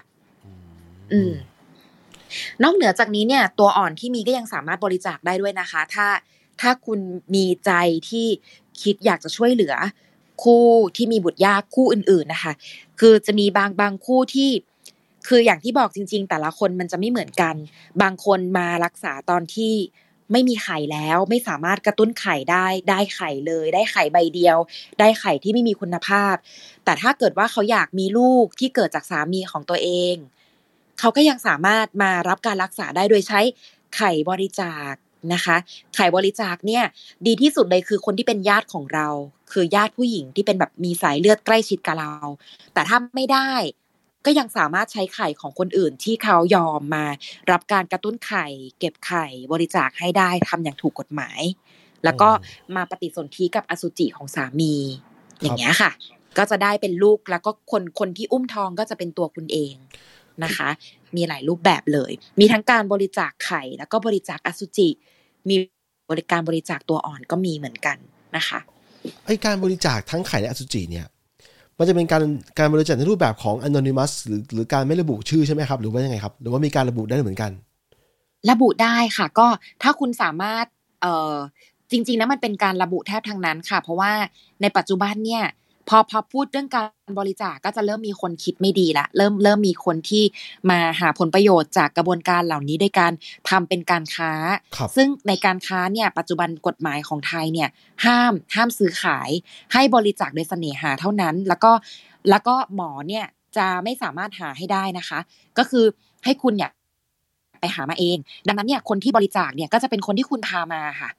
[1.13, 1.33] อืม
[2.63, 6.07] นอกเหนือจากนี้เนี่ย ตัวอ่อนที่มีก็ยังสามารถบริจาคได้ด้วยนะคะ ถ้า
[6.61, 6.99] ถ้าคุณ
[7.35, 7.71] มีใจ
[8.09, 8.27] ที่
[8.81, 9.75] คิดอยากจะช่วยเหลือ
[10.43, 10.67] คู่
[10.97, 12.53] ที่มีบุตรยากคู่อื่นๆนะคะ
[12.99, 14.49] คือจะมีบางบางคู่ที่
[15.27, 17.55] คืออย่างที่บอกจริง ๆ แต่ละคนมันจะไม่เหมือนกัน
[18.01, 19.73] บางคนมารักษาตอนที่
[20.31, 24.57] ไม่มีไข่แล้วไม่สามารถกระตุ้นไข่ได้ ได้ไข่เลย ได้ไข่ใบเดียว
[24.99, 26.35] ได้ไข่ที่ไม่มีคุณภาพ
[26.83, 30.15] แต่ถ้าเกิดว่าเขาอยากมีลูกที่เกิดจากสามีของตัวเอง
[30.99, 33.39] เขาก็ยังสามารถมารับการรักษาได้โดยใช้
[33.95, 34.93] ไข่บริจาค
[35.33, 35.57] นะคะ
[35.95, 36.83] ไข่บริจาคเนี่ย
[37.25, 39.07] ดีที่สุดเลยคือคนที่เป็นญาติของเรา
[39.52, 42.14] คือญาติผู้หญิงที่เป็นแบบมีสายเลือดใกล้ชิดกับเรา
[42.74, 43.52] แต่ถ้าไม่ได้
[44.26, 47.06] ก็ยังสามารถใช้ไข่ของคนอื่นที่เขายอมมา
[47.52, 48.45] รับการกระตุ้นไข่
[48.80, 51.41] เก็บไข่บริจาคให้ได้ทำอย่างถูกกฎหมาย
[52.04, 52.30] แล้วก็
[52.76, 54.74] มาปฏิสนธิกับอสุจิของสามี
[55.41, 55.91] อย่างเงี้ยค่ะ
[56.38, 59.74] ก็จะได้เป็นลูกแล้วก็คนคนที่อุ้มท้องก็จะเป็นตัวคุณเอง
[60.43, 60.70] นะคะ
[61.16, 64.89] มีหลายรูปแบบเลย มีทั้งการบริจาคไข่ แล้วก็บริจาคอสุจิ
[65.50, 65.56] มี
[66.12, 67.97] บริการบริจาคตัวอ่อนก็มีเหมือนกัน
[68.38, 68.60] นะคะ
[69.26, 71.06] ไอการบริจาคทั้งไข่และอสุจิเนี่ย
[71.78, 72.24] มันจะเป็นการ
[72.60, 77.52] การบริจาคในรูปแบบของ anonymous หรือหรือการไม่ระบุชื่อใช่ไหมครับ หรือว่ายังไงครับ หรือว่ามีการระบุได้เหมือนกัน
[78.52, 79.47] ระบุได้ค่ะ ก็
[79.82, 80.66] ถ้าคุณสามารถ
[81.02, 81.36] เอ่อ
[81.91, 84.12] จริงๆนะมันเป็นการระบุแทบทางนั้นค่ะ เพราะว่า
[84.62, 85.43] ในปัจจุบันเนี่ย
[85.89, 90.23] พอพอพูดเรื่องการบริจาคก็จะเริ่มมีคนคิดไม่ดีละเริ่มเริ่มมีคนที่
[90.69, 93.11] มาหาผลประโยชน์จากกระบวนการเหล่านี้ด้วยการ
[93.49, 94.31] ทำเป็นการค้า
[94.95, 97.69] ซึ่งในการค้าเนี่ยปัจจุบันกฎหมายของไทยเนี่ย
[98.05, 99.29] ห้ามห้ามซื้อขาย
[99.73, 101.71] ให้บริจาคโดยเสน่หาเท่านั้น แล้วก็
[102.29, 103.25] แล้วก็หมอเนี่ย
[103.57, 105.19] จะไม่สามารถหาให้ได้นะคะ
[105.57, 105.85] ก็คือ
[106.25, 106.71] ให้คุณเนี่ย
[107.61, 108.17] ไปหามาเอง
[108.47, 111.09] ดังนั้นเนี่ยคนที่บริจาคเนี่ยก็จะเป็นคนที่คุณพามาค่ะ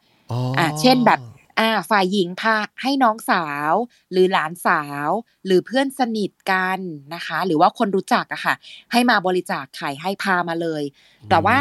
[0.58, 1.20] อ่าเช่นแบบ
[1.58, 3.72] อ่าฝ่ายหญิงพาให้น้องสาว
[4.12, 5.08] หรือหลานสาว
[5.46, 6.78] หรือเพื่อนสนิทกัน
[7.14, 8.54] นะคะ หรือว่าคนรู้จักอะค่ะ
[8.92, 10.82] ให้มาบริจาคไข่ให้พามาเลย
[11.30, 11.58] แต่ว่า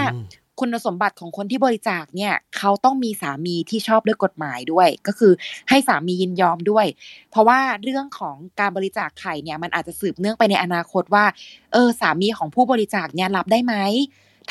[0.59, 5.33] คุณสมบัติของคนที่บริจาคเนี่ยเขาต้องมีสามีที่ชอบด้วยกฎหมายด้วย ก็คือ
[5.69, 6.85] ให้สามียินยอมด้วย
[7.31, 11.25] เพราะว่าเรื่องของการบริจาคไข่เนี่ยมันอาจจะสืบเนื่องไปในอนาคตว่า
[11.73, 13.75] เออสามีของผู้บริจาคเนี่ยรับได้ไหม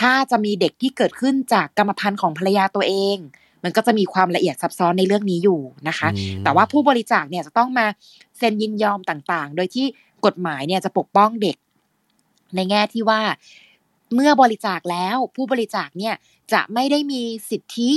[0.01, 3.19] ถ้าจะมีเด็กที่เกิดขึ้นจากกรรมพันธุ์ของภรรยาตัวเอง
[3.65, 6.09] มันก็จะมีความละเอียดซับซ้อนในเรื่องนี้อยู่นะคะ
[6.45, 7.87] แต่ว่าผู้บริจาคเนี่ยจะต้องมา
[8.39, 9.87] เซ็นยินยอมต่างๆ โดยที่
[10.27, 11.57] กฎหมายเนี่ยจะปกป้องเด็ก
[12.55, 13.21] ในแง่ที่ว่า
[14.15, 16.15] เมื่อบริจาคแล้วผู้บริจาคเนี่ย
[16.53, 17.91] จะไม่ได้มีสิทธิ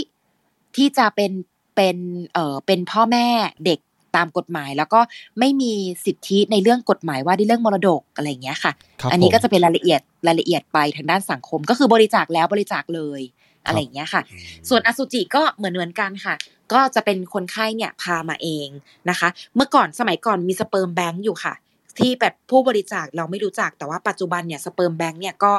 [0.76, 1.32] ที่จะเป็น
[1.76, 1.98] เป็น
[2.34, 3.28] เอ่อเป็นพ่อแม่
[3.66, 3.80] เด็ก
[4.16, 5.00] ตามกฎหมาย แล้วก็
[5.40, 5.74] ไม่มี
[6.06, 8.72] สิทธิในเรื่องกฎหมายว่าในเรื่องมรดกอะไรอย่างเงี้ยค่ะ
[9.12, 13.22] อันนี้ก็จะเป็นรายละเอียดรายละเอียดไปทางด้านสังคม ก็คือบริจาคแล้วบริจาคเลย
[13.66, 14.22] อะไรอย่างเงี้ยค่ะ
[14.70, 16.36] ส่วนอสุจิก็เหมือนเหมือนกันค่ะ
[16.74, 18.68] ก็จะเป็นคนไข้เนี่ยพามาเอง
[19.10, 21.54] นะคะ เมื่อก่อนสมัยก่อนมี sperm bank อยู่ค่ะ
[22.00, 25.52] ที่แบบผู้บริจาคเราไม่รู้จักแต่ว่าปัจจุบันเนี่ย sperm bank เนี่ยก็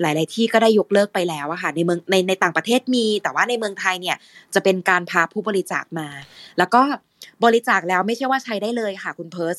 [0.00, 4.16] หลาย ๆ ที่ก็ได้ยกเลิกไปแล้วอะค่ะในเมืองในในต่างประเทศมี แต่ว่าในเมืองไทยเนี่ย
[4.54, 6.08] จะเป็นการพาผู้บริจาคมา
[6.58, 6.82] แล้วก็
[7.44, 9.56] บริจาคแล้วไม่ใช่ว่าใช้ได้เลยค่ะคุณเพิร์ส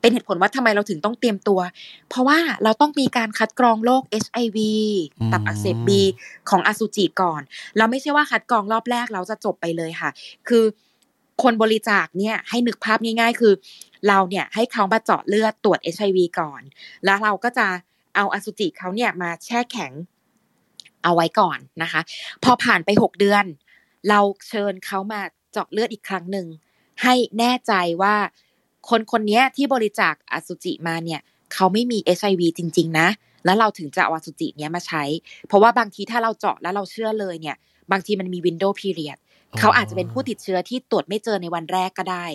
[0.00, 1.60] เป็นเหตุผลว่าทำไมเราถึงต้องเตรียมตัว
[2.08, 4.58] เพราะว่าเราต้องมีการคัดกรองโรค HIV
[5.32, 6.00] ตับอักเสบบี
[6.50, 7.42] ของอสุจิก่อน
[7.78, 10.10] เราไม่ใช่ว่าคัดกรองรอบแรกเราจะจบไปเลยค่ะ
[10.48, 10.64] คือ
[11.42, 13.52] คนบริจาคเนี่ยให้นึกภาพง่าย ๆ คือ
[14.08, 16.62] เราเนี่ยให้เขามาเจาะเลือดตรวจ HIV ก่อน
[17.04, 17.66] แล้วเราก็จะ
[18.16, 19.92] เอาอสุจิเขาเนี่ยมาแช่แข็ง
[21.04, 22.00] เอาไว้ก่อนนะคะ
[22.44, 23.44] พอผ่านไปหกเดือน
[24.08, 25.20] เราเชิญเขามา
[25.52, 26.46] เจาะเลือดอีกครั้งหนึ่ง
[27.02, 27.72] ให้แน่ใจ
[28.02, 28.14] ว่า
[28.88, 31.20] คนคนนี้ที่บริจาคอสุจิมาเนี่ย
[31.54, 33.08] เขาไม่มีเอชไอวีจริง ๆ นะ
[33.44, 35.02] แล้วเราถึงจะเอาอสุจิเนี้ยมาใช้
[35.48, 37.56] เพราะว่าบางทีถ้าเราเจาะแล้วเราเชื่อเลยเนี่ย
[37.92, 39.18] บางทีมันมีวินโดว์พีเรียด
[39.60, 42.26] เขาอาจจะเป็นผู้ติดเชื้อที่ตรวจไม่เจอในวันแรกก็ได้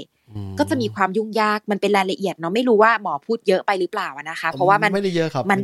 [0.60, 5.60] ก็จะมีความยุ่งยากมันเป็นรายละเอียดเนาะไม่รู้ว่าหมอพูดเยอะไปหรือเปล่านะคะ เพราะว่ามันไม่ได้เยอะครับมัน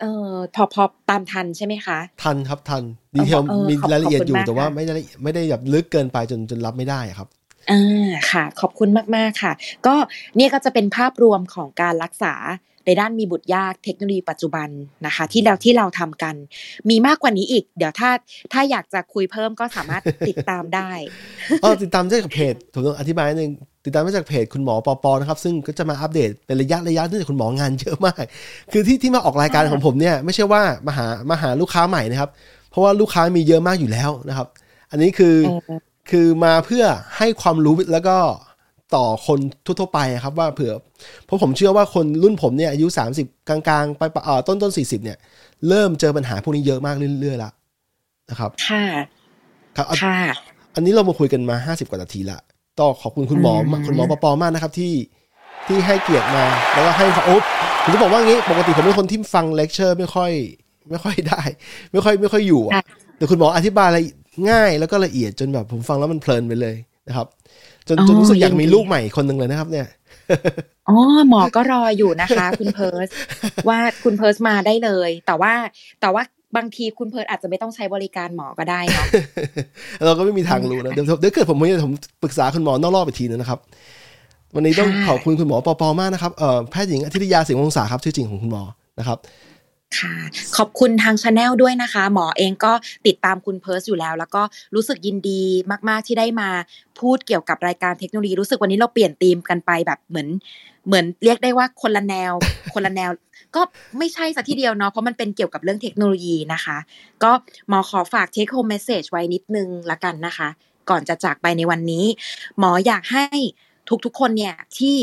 [0.00, 2.82] เออพอพอตามทันใช่ไหมคะ ทันครับทัน
[3.14, 7.28] ดีเทลมีรายละเอียดอยู่แต่ว่าไม่ได้ไม่ได้แบบลึกเกินไปจนจนรับไม่ได้ครับ
[7.70, 9.52] อ่าค่ะ ขอบคุณมาก ๆ ค่ะ
[9.86, 9.94] ก็
[10.36, 12.34] เนี่ยก็จะเป็นภาพรวมของการรักษา
[12.88, 14.68] ในด้านมีบุตรยากเทคโนโลยีปัจจุบัน
[15.06, 16.34] นะคะ ที่เราที่เราทำกัน
[16.90, 18.10] มีมากกว่านี้อีก เดี๋ยวถ้า
[18.52, 20.90] ถ้าอยากจะคุยเพิ่มก็สามารถติดตามได้
[21.62, 23.52] อ๋อติดตามได้จากเพจผมต้องอธิบายนิดนึง
[23.84, 28.24] ติดตามได้จากเพจคุณหมอปอปอนะครับซึ่งก็จะมาอัปเดตเป็นระยะระยะเนื่องจากคุณหมองานเยอะมาก
[28.72, 32.30] คือที่ที่มาออกรายการของผมเนี่ยไม่ใช่ว่ามาหามาหาลูกค้าใหม่นะครับ
[32.70, 34.46] เพราะว่าลูกค้ามีเยอะมากอยู่แล้วนะครับ
[34.90, 35.36] อันนี้คือ
[36.10, 36.84] คือมาเพื่อ
[37.16, 38.16] ให้ความรู้แล้วก็
[38.94, 40.72] ต่อคนทั่วๆไปครับว่าเผื่อ
[41.24, 42.86] เพราะผมเชื่อว่าคนรุ่นผมเนี่ยอายุ
[43.18, 45.18] 30 กลางๆ ไปเอ่อต้นต้นสี่สิบเนี่ย
[45.68, 47.52] เริ่มเจอปัญหาพวกนี้เยอะมากเรื่อยๆแล้ว
[48.30, 48.84] นะครับ ค่ะ
[49.76, 50.18] ครับค่ะ
[50.74, 52.38] อันนี้เรามาคุยกันมา 50 กว่านาทีละ
[52.78, 53.54] ต้องขอบคุณคุณหมอ
[53.86, 54.92] คุณหมอปอปอมากนะครับที่
[55.66, 57.42] ที่ให้เกียรติมาแล้วก็ให้โอ๊บ
[57.82, 60.32] ผมจะบอกว่างี้ปกติผมเป็นคนที่ฟังเลคเชอร์ไม่ค่อย
[60.90, 61.40] ไม่ค่อยได้
[61.92, 62.82] ไม่ค่อยไม่ค่อยอยู่อะ
[63.16, 63.98] แต่คุณหมออธิบายอะไร
[64.50, 66.76] ง่ายแล้วก็ละเอียดจนแบบผมฟังแล้วมันเพลินไปเลย
[67.08, 67.26] นะครับ
[67.88, 69.86] จนจนรู้สึกอยากมีลูกใหม่คนหนึ่งเลยนะครับ เนี่ย
[70.88, 70.96] อ๋อ
[71.28, 73.08] หมอก็รออยู่นะคะ คุณเพิร์ส
[73.68, 75.52] ว่าคุณเพิร์สมาได้เลย แต่ว่า
[76.00, 76.22] แต่ว่า
[76.56, 79.06] บางทีคุณเพิร์สอาจจะไม่ต้องใช้บริการหมอก็ได้เนาะ
[80.04, 83.58] เราก็ไม่มีทางรู้นะเดี๋ยวเดี๋ยวเกิดผมไม่ผมปรึกษาคุณหมอนอกรอบไปทีนึงนะครับ
[84.54, 88.62] วันนี้ต้องขอบคุณคุณหมอปอปอมากนะครับเอ่อแพทย์หญิงอธิรยาสิงห์วงศาครับชื่อจริงของคุณหมอ
[88.98, 89.18] นะครับ
[89.96, 90.14] ค่ะ
[90.56, 92.72] ขอบคุณทาง channel ด้วยนะคะ หมอเองก็
[93.06, 94.42] ติดตามคุณเพิร์สอยู่แล้ว แล้วก็
[94.74, 95.42] รู้สึกยินดี
[95.88, 96.48] มาก ๆ ที่ได้มา
[97.00, 100.28] พูดเกี่ยวกับรายการเทคโนโลยีรู้สึกวันนี้เราเปลี่ยนธีมกันไปแบบเหมือน
[100.86, 102.32] เหมือนเรียกได้ว่าคนละแนว
[102.74, 103.10] คนละแนว
[103.56, 103.62] ก็
[103.98, 106.76] ไม่ใช่ซะทีเดียวเนาะเพราะมันเป็นเกี่ยวกับเรื่องเทคโนโลยีนะคะ
[107.22, 107.30] ก็
[107.68, 110.48] หมอขอฝาก take home message ไว้นิดนึงละกันนะคะ
[110.90, 112.04] ก่อนจะจากไปในวันนี้
[112.58, 113.26] หมออยากให้
[114.04, 114.96] ทุกๆคนเนี่ยที่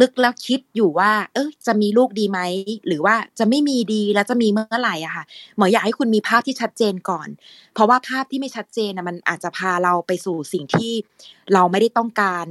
[0.00, 2.40] ลึกๆแล้วคิดอยู่ว่า เออจะมีลูกดีไหม
[2.86, 5.24] หรือว่าจะไม่มีดีแล้วจะมีเมื่อไหร่อะค่ะ
[5.56, 7.28] หมออยากให้คุณมีภาพที่ชัดเจนก่อน
[7.74, 10.92] เพราะว่าภาพที่ไม่ชัดเจนนะมันอาจจะพาเราไปสู่สิ่งที่
[11.54, 12.46] เราไม่ได้ต้องการ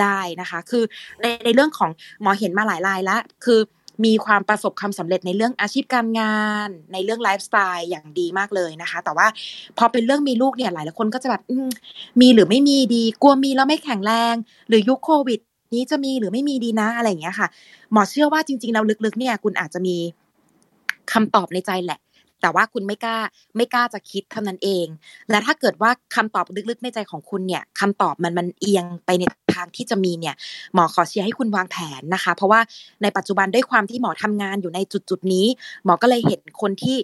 [0.00, 0.84] ได้นะคะ คือ
[1.22, 1.90] ในในเรื่องของ
[2.22, 3.60] หมอเห็นมาหลายรายแล้วคือ
[4.06, 9.26] มีความประสบความสำเร็จในเรื่องอาชีพการงาน ในเรื่องไลฟ์สไตล์อย่างดีมากเลยนะคะ แต่ว่า
[9.78, 11.42] พอเป็นเรื่องมีลูกเนี่ยหลายหลายคนก็จะแบบ
[12.20, 14.34] มีหรือไม่มีดี กลัวมีแล้วไม่แข็งแรง
[14.68, 15.40] หรือยุคโควิด
[15.74, 17.48] นี้จะมีหรือไม่มีดีนะอะไรอย่างเงี้ยค่ะ
[17.92, 19.96] หมอเชื่อว่าจริงๆแล้วลึกๆเนี่ย คุณอาจจะมี
[21.12, 22.00] คำตอบในใจแหละ
[22.42, 23.18] แต่ว่าคุณไม่กล้า
[23.56, 24.86] ไม่กล้าจะคิดเท่านั้นเอง
[25.30, 30.34] และถ้าเกิดว่าคำตอบลึกๆในใจของคุณเนี่ยคำตอบมันมันเอียงไปในทางที่จะมีเนี่ย
[30.74, 32.60] หมอขอเชียร์ให้คุณวางแผนนะคะ เพราะว่า
[33.02, 35.46] ในปัจจุบันด้วยความที่หมอทำงานอยู่ในจุดๆนี้
[35.84, 36.96] หมอก็เลยเห็นคนที่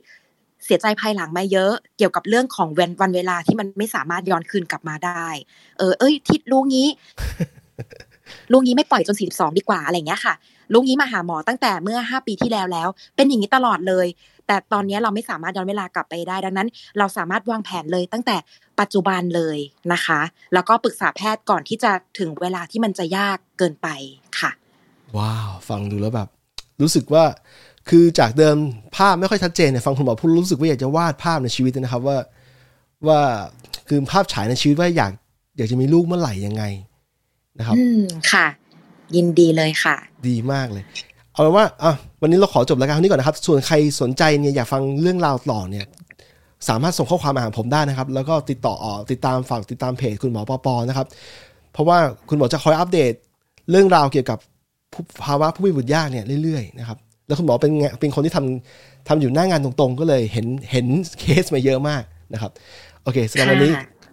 [0.64, 5.26] เสียใจภายหลังมาเยอะเกี่ยวกับเรื่องของวันวันเวลาที่มันไม่สามารถย้อนคืนกลับมาได้
[5.78, 6.88] เออ เอ้ยทิดรู้งี้
[8.52, 10.34] ลุงนี้ไม่ปล่อยจนสี่สองดีกว่าอะไรเงี้ยค่ะ
[10.72, 14.06] ลุงนี้มาหาหมอตั้งแต่เมื่อห้าปีที่แล้วแล้ว เป็นอย่างนี้ตลอดเลย
[14.46, 16.68] แต่ตอนนี้เราไม่สามารถย้อนเวลากลับไปได้ ดังนั้น
[16.98, 18.36] เราสามารถวางแผนเลยตั้งแต่
[18.80, 19.58] ปัจจุบันเลย
[19.92, 20.20] นะคะ
[20.54, 23.88] แล้วก็ปรึกษาแพทย์ก่อนที่จะถึงเวลาที่มันจะยากเกินไป
[24.40, 24.50] ค่ะ
[25.16, 26.28] ว้าว ฟังดูแล้วแบบ
[26.82, 27.24] รู้สึกว่า
[27.88, 28.56] คือจากเดิม
[28.96, 32.18] ภาพไม่ค่อยชัดเจนเนี่ยฟังคุณหมอพูดรู้สึกว่าอยากจะวาดภาพในชีวิตนะครับว่า
[33.06, 33.20] ว่า
[33.88, 35.12] คือภาพฉายในชีวิตว่าอยาก
[35.56, 36.62] อยากจะมีลูกเมื่อไหร่ยังไง
[37.58, 38.02] นะครับอืม
[38.32, 38.46] ค่ะ
[39.16, 39.96] ยินดีเลยค่ะ
[40.28, 40.84] ดีมากเลย
[41.32, 41.92] เอาเป็นว่าอะ
[42.22, 45.86] วันนี้เราขอจบรายการนี้ก่อนนะครับ ส่วนใครสนใจเนี่ยอยากฟังเรื่องราวต่อเนี่ย
[46.68, 51.06] สามารถส่งข้อความมาหาผมได้นะครับ แล้วก็ติดต่อออติดตามฝากติดตามเพจคุณหมอปอปอนะครับ
[51.72, 51.98] เพราะว่า
[52.28, 53.12] คุณหมอจะคอยอัปเดต
[53.70, 54.38] เรื่องราวเกี่ยวกับ
[55.24, 60.86] ภาวะผู้มีบุตรยากเนี่ยเรื่อยๆนะครับแล้วคุณหมอเป็นเป็นคนที่ทำทำอยู่หน้างานตรงๆ ก็เลยเห็นเห็น
[61.20, 62.02] เคสมาเยอะมาก
[62.32, 62.50] นะครับ
[63.02, 63.72] โอเคสำหรับวันนี้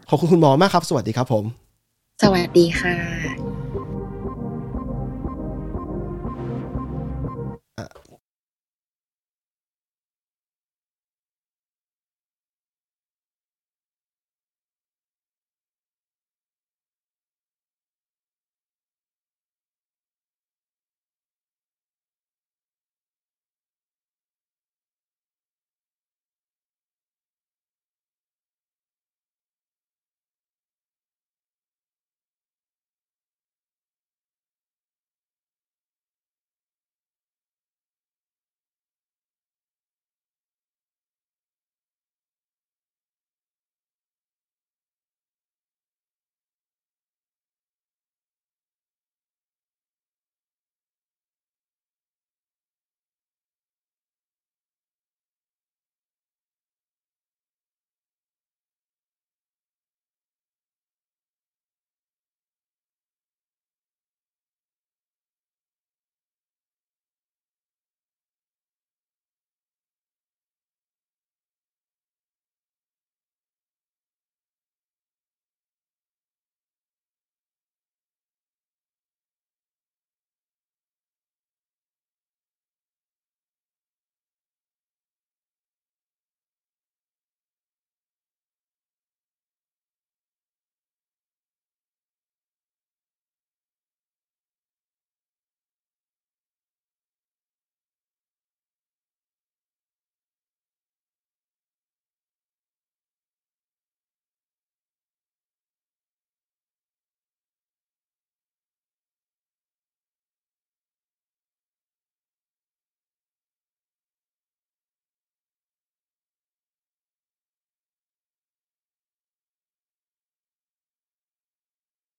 [0.09, 1.43] ขอบคุณคุณหมอมากครับ สวัสดีครับผม
[2.22, 2.95] สวัสดีค่ะ